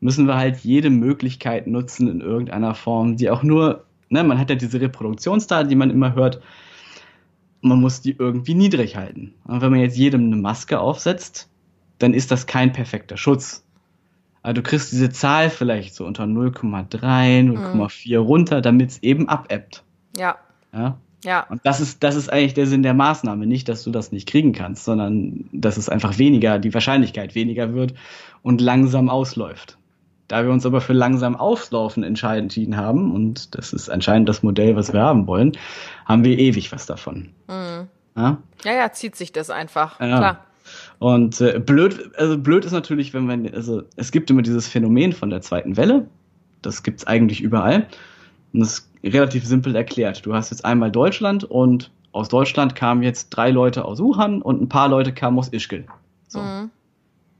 [0.00, 4.50] müssen wir halt jede Möglichkeit nutzen in irgendeiner Form, die auch nur, ne, man hat
[4.50, 6.40] ja diese Reproduktionsdaten, die man immer hört,
[7.60, 9.34] man muss die irgendwie niedrig halten.
[9.44, 11.50] Und wenn man jetzt jedem eine Maske aufsetzt,
[11.98, 13.64] dann ist das kein perfekter Schutz.
[14.42, 18.26] Aber du kriegst diese Zahl vielleicht so unter 0,3, 0,4 mhm.
[18.26, 19.82] runter, damit es eben abebbt.
[20.16, 20.36] Ja.
[20.72, 20.98] Ja.
[21.24, 21.46] Ja.
[21.48, 23.46] Und das ist, das ist eigentlich der Sinn der Maßnahme.
[23.46, 27.74] Nicht, dass du das nicht kriegen kannst, sondern dass es einfach weniger, die Wahrscheinlichkeit weniger
[27.74, 27.94] wird
[28.42, 29.78] und langsam ausläuft.
[30.28, 34.76] Da wir uns aber für langsam auslaufen entschieden haben, und das ist anscheinend das Modell,
[34.76, 35.52] was wir haben wollen,
[36.04, 37.30] haben wir ewig was davon.
[37.48, 37.88] Mhm.
[38.14, 38.38] Ja?
[38.64, 39.98] ja, ja, zieht sich das einfach.
[40.00, 40.18] Ja.
[40.18, 40.44] Klar.
[40.98, 45.12] Und äh, blöd, also blöd ist natürlich, wenn man, also es gibt immer dieses Phänomen
[45.12, 46.08] von der zweiten Welle.
[46.62, 47.86] Das gibt's eigentlich überall.
[48.52, 50.26] Und das ist relativ simpel erklärt.
[50.26, 54.60] Du hast jetzt einmal Deutschland und aus Deutschland kamen jetzt drei Leute aus Wuhan und
[54.60, 55.84] ein paar Leute kamen aus Ischgl.
[56.26, 56.40] So.
[56.40, 56.70] Mhm.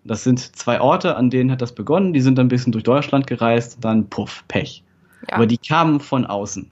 [0.05, 2.13] Das sind zwei Orte, an denen hat das begonnen.
[2.13, 4.85] Die sind dann ein bisschen durch Deutschland gereist, dann puff, Pech.
[5.29, 5.37] Ja.
[5.37, 6.71] Aber die kamen von außen.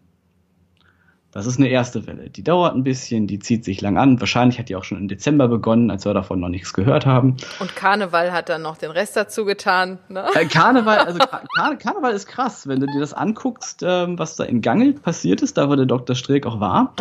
[1.37, 2.31] Das ist eine erste Welle.
[2.31, 4.19] Die dauert ein bisschen, die zieht sich lang an.
[4.21, 7.37] Wahrscheinlich hat die auch schon im Dezember begonnen, als wir davon noch nichts gehört haben.
[7.61, 9.99] Und Karneval hat dann noch den Rest dazu getan.
[10.09, 10.25] Ne?
[10.35, 14.45] Äh, Karneval, also Kar Karneval ist krass, wenn du dir das anguckst, ähm, was da
[14.45, 16.17] in Gangelt passiert ist, da wo der Dr.
[16.17, 16.95] Streeck auch war.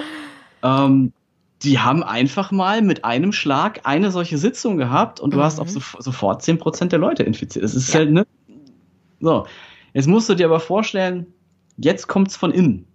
[0.64, 1.14] Ähm,
[1.64, 5.44] die haben einfach mal mit einem Schlag eine solche Sitzung gehabt und du mhm.
[5.44, 7.64] hast auch so, sofort 10% der Leute infiziert.
[7.64, 8.00] Das ist ja.
[8.00, 8.28] halt, ne?
[9.22, 9.48] So.
[9.94, 11.28] Jetzt musst du dir aber vorstellen,
[11.78, 12.86] jetzt kommt's von innen.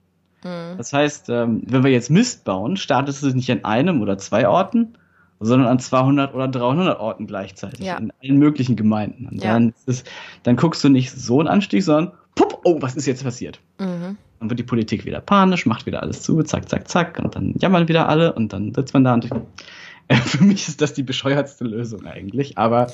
[0.45, 0.77] Mhm.
[0.79, 4.49] Das heißt, ähm, wenn wir jetzt Mist bauen, startet es nicht an einem oder zwei
[4.49, 4.95] Orten,
[5.41, 7.97] sondern an 200 oder 300 Orten gleichzeitig, ja.
[7.97, 9.27] in allen möglichen Gemeinden.
[9.27, 9.55] Und ja.
[9.55, 10.09] dann, ist,
[10.43, 13.59] dann guckst du nicht so einen Anstieg, sondern pupp, oh, was ist jetzt passiert?
[13.79, 14.19] Mhm.
[14.39, 17.55] Dann wird die Politik wieder panisch, macht wieder alles zu, zack, zack, zack, und dann
[17.59, 19.31] jammern wieder alle und dann sitzt man da und
[20.09, 22.89] äh, für mich ist das die bescheuertste Lösung eigentlich, aber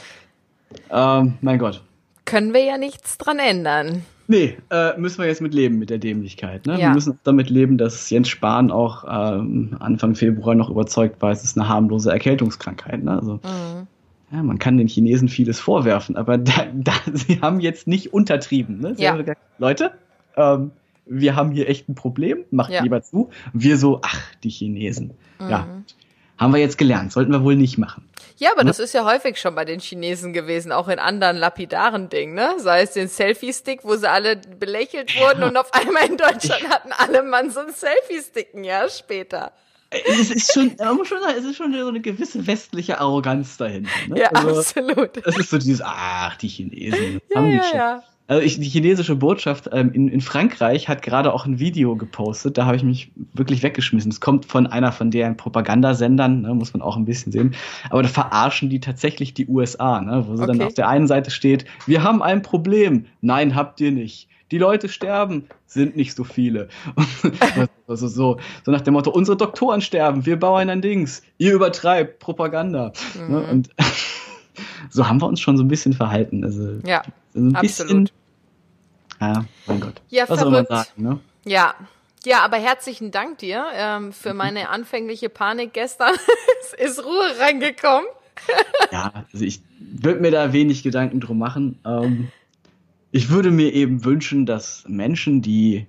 [0.90, 1.82] ähm, mein Gott.
[2.24, 4.02] Können wir ja nichts dran ändern.
[4.28, 6.66] Nee, äh, müssen wir jetzt mit leben mit der Dämlichkeit.
[6.66, 6.74] Ne?
[6.74, 6.88] Ja.
[6.88, 11.44] Wir müssen damit leben, dass Jens Spahn auch ähm, Anfang Februar noch überzeugt war, es
[11.44, 13.04] ist eine harmlose Erkältungskrankheit.
[13.04, 13.12] Ne?
[13.12, 13.86] Also, mhm.
[14.32, 18.80] ja, man kann den Chinesen vieles vorwerfen, aber da, da, sie haben jetzt nicht untertrieben.
[18.80, 18.94] Ne?
[18.98, 19.16] Ja.
[19.16, 19.92] Gesagt, Leute,
[20.36, 20.72] ähm,
[21.06, 22.82] wir haben hier echt ein Problem, macht ja.
[22.82, 23.30] lieber zu.
[23.52, 25.12] Wir so, ach, die Chinesen.
[25.38, 25.50] Mhm.
[25.50, 25.66] Ja,
[26.36, 28.04] haben wir jetzt gelernt, sollten wir wohl nicht machen.
[28.36, 28.70] Ja, aber ne?
[28.70, 32.54] das ist ja häufig schon bei den Chinesen gewesen, auch in anderen lapidaren Dingen, ne?
[32.58, 35.48] Sei es den Selfie-Stick, wo sie alle belächelt wurden ja.
[35.48, 39.52] und auf einmal in Deutschland hatten alle Mann so ein Selfie-Stick ein Jahr später.
[39.90, 43.56] Es ist schon, man muss schon sagen, es ist schon so eine gewisse westliche Arroganz
[43.56, 43.90] dahinter.
[44.08, 44.20] Ne?
[44.20, 45.24] Ja, also, absolut.
[45.24, 47.20] Es ist so dieses, ach, die Chinesen.
[47.30, 47.78] Ja, haben ja, die schon.
[47.78, 48.02] ja.
[48.28, 52.58] Also ich, die chinesische Botschaft ähm, in, in Frankreich hat gerade auch ein Video gepostet,
[52.58, 54.10] da habe ich mich wirklich weggeschmissen.
[54.10, 57.54] Es kommt von einer von deren Propagandasendern, ne, muss man auch ein bisschen sehen.
[57.88, 60.58] Aber da verarschen die tatsächlich die USA, ne, wo sie okay.
[60.58, 63.06] dann auf der einen Seite steht, wir haben ein Problem.
[63.20, 64.28] Nein, habt ihr nicht.
[64.50, 66.68] Die Leute sterben, sind nicht so viele.
[67.88, 72.18] also so, so nach dem Motto, unsere Doktoren sterben, wir bauen ein Dings, ihr übertreibt
[72.18, 72.92] Propaganda.
[73.14, 73.34] Ne, mhm.
[73.34, 73.70] Ne, und
[74.90, 76.44] so haben wir uns schon so ein bisschen verhalten.
[76.44, 77.02] Also ja,
[77.36, 77.90] ein absolut.
[77.90, 78.10] Bisschen,
[79.20, 80.02] ja, mein Gott.
[80.08, 80.68] Ja, Was verrückt.
[80.68, 81.20] Soll man sagen, ne?
[81.44, 81.74] Ja.
[82.24, 84.38] Ja, aber herzlichen Dank dir ähm, für mhm.
[84.38, 86.12] meine anfängliche Panik gestern.
[86.60, 88.08] es ist Ruhe reingekommen.
[88.92, 91.78] ja, also ich würde mir da wenig Gedanken drum machen.
[91.84, 92.28] Ähm,
[93.12, 95.86] ich würde mir eben wünschen, dass Menschen, die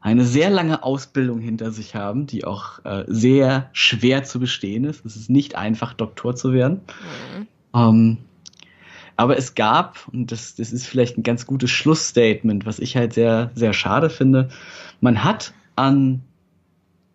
[0.00, 5.06] eine sehr lange Ausbildung hinter sich haben, die auch äh, sehr schwer zu bestehen ist.
[5.06, 6.80] Es ist nicht einfach, Doktor zu werden.
[7.36, 7.46] Mhm.
[7.74, 8.18] Ähm,
[9.22, 13.12] aber es gab, und das, das ist vielleicht ein ganz gutes Schlussstatement, was ich halt
[13.12, 14.48] sehr, sehr schade finde,
[15.00, 16.22] man hat an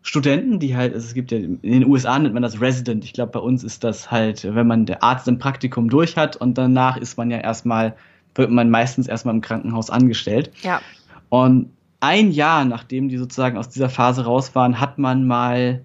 [0.04, 3.04] Studenten, die halt, also es gibt ja, in den USA nennt man das Resident.
[3.04, 6.38] Ich glaube, bei uns ist das halt, wenn man der Arzt im Praktikum durch hat
[6.38, 7.94] und danach ist man ja erstmal,
[8.36, 10.50] wird man meistens erstmal im Krankenhaus angestellt.
[10.62, 10.80] Ja.
[11.28, 15.84] Und ein Jahr, nachdem die sozusagen aus dieser Phase raus waren, hat man mal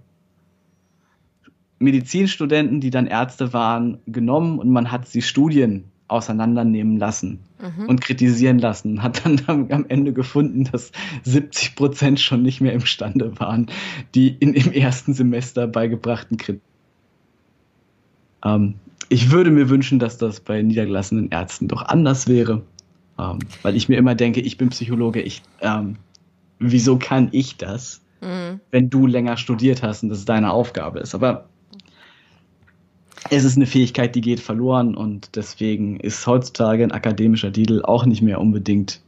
[1.80, 7.86] Medizinstudenten, die dann Ärzte waren, genommen und man hat sie Studien auseinandernehmen lassen mhm.
[7.86, 9.02] und kritisieren lassen.
[9.02, 10.92] Hat dann am Ende gefunden, dass
[11.24, 13.66] 70 Prozent schon nicht mehr imstande waren,
[14.14, 16.62] die in, im ersten Semester beigebrachten Kriterien.
[18.44, 18.74] Ähm,
[19.08, 22.62] ich würde mir wünschen, dass das bei niedergelassenen Ärzten doch anders wäre.
[23.18, 25.96] Ähm, weil ich mir immer denke, ich bin Psychologe, ich, ähm,
[26.58, 28.60] wieso kann ich das, mhm.
[28.70, 31.14] wenn du länger studiert hast und das deine Aufgabe ist?
[31.14, 31.48] Aber
[33.30, 38.04] es ist eine Fähigkeit, die geht verloren und deswegen ist heutzutage ein akademischer Titel auch
[38.04, 39.00] nicht mehr unbedingt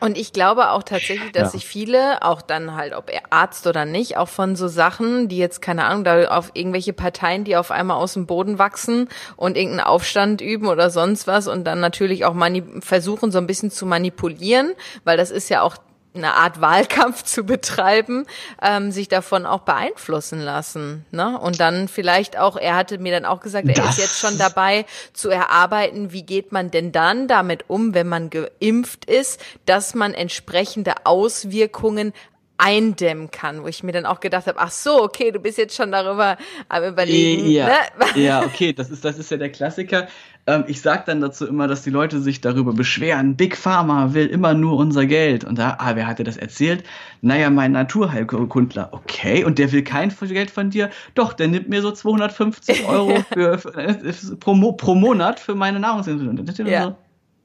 [0.00, 1.58] und ich glaube auch tatsächlich, dass ja.
[1.58, 5.38] sich viele, auch dann halt, ob er Arzt oder nicht, auch von so Sachen, die
[5.38, 9.56] jetzt, keine Ahnung, da auf irgendwelche Parteien, die auf einmal aus dem Boden wachsen und
[9.56, 12.36] irgendeinen Aufstand üben oder sonst was und dann natürlich auch
[12.80, 14.72] versuchen, so ein bisschen zu manipulieren,
[15.02, 15.76] weil das ist ja auch
[16.18, 18.26] eine Art Wahlkampf zu betreiben,
[18.62, 21.06] ähm, sich davon auch beeinflussen lassen.
[21.10, 21.38] Ne?
[21.38, 24.38] Und dann vielleicht auch, er hatte mir dann auch gesagt, er das ist jetzt schon
[24.38, 29.94] dabei zu erarbeiten, wie geht man denn dann damit um, wenn man geimpft ist, dass
[29.94, 32.12] man entsprechende Auswirkungen
[32.58, 35.76] eindämmen kann, wo ich mir dann auch gedacht habe, ach so, okay, du bist jetzt
[35.76, 36.36] schon darüber
[36.68, 37.48] am überlegen.
[37.48, 37.74] Ja, ne?
[38.22, 40.08] ja okay, das ist, das ist ja der Klassiker.
[40.48, 44.26] Ähm, ich sag dann dazu immer, dass die Leute sich darüber beschweren, Big Pharma will
[44.26, 45.44] immer nur unser Geld.
[45.44, 46.84] Und da, ah, wer hat dir das erzählt?
[47.20, 48.88] Naja, mein Naturheilkundler.
[48.92, 50.90] Okay, und der will kein Geld von dir?
[51.14, 55.54] Doch, der nimmt mir so 250 Euro für, für, äh, für pro, pro, Monat für
[55.54, 56.66] meine Nahrungsmittel.
[56.66, 56.96] Ja.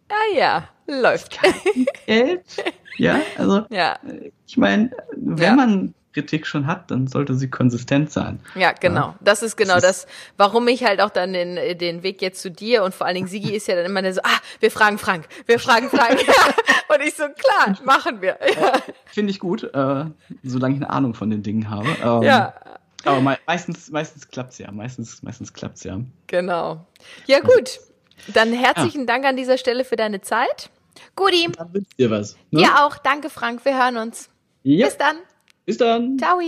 [0.10, 1.40] ja, ja, läuft.
[2.06, 2.42] Geld?
[2.98, 3.98] Ja, also ja.
[4.48, 5.56] ich meine, wenn ja.
[5.56, 8.40] man Kritik schon hat, dann sollte sie konsistent sein.
[8.56, 9.08] Ja, genau.
[9.08, 9.16] Ja.
[9.22, 10.08] Das ist genau das, ist das,
[10.38, 13.28] warum ich halt auch dann den, den Weg jetzt zu dir und vor allen Dingen
[13.28, 16.20] Sigi ist ja dann immer so, ah, wir fragen Frank, wir fragen Frank.
[16.90, 18.38] und ich so, klar, machen wir.
[18.56, 18.74] Ja.
[19.06, 20.06] Finde ich gut, äh,
[20.44, 21.90] solange ich eine Ahnung von den Dingen habe.
[22.04, 22.54] Ähm, ja.
[23.06, 24.72] Aber me meistens, meistens klappt's ja.
[24.72, 26.00] Meistens, meistens klappt's ja.
[26.28, 26.86] Genau.
[27.26, 27.80] Ja, gut.
[28.28, 29.06] Dann herzlichen ja.
[29.08, 30.70] Dank an dieser Stelle für deine Zeit.
[31.16, 31.50] Guti.
[31.58, 32.38] Dann wünscht dir was.
[32.52, 32.62] Ne?
[32.62, 32.98] Ja, auch.
[32.98, 33.66] Danke, Frank.
[33.66, 34.30] Wir hören uns.
[34.64, 34.88] Ja.
[34.88, 35.18] Bis dann.
[35.66, 36.18] Bis dann.
[36.18, 36.40] Ciao.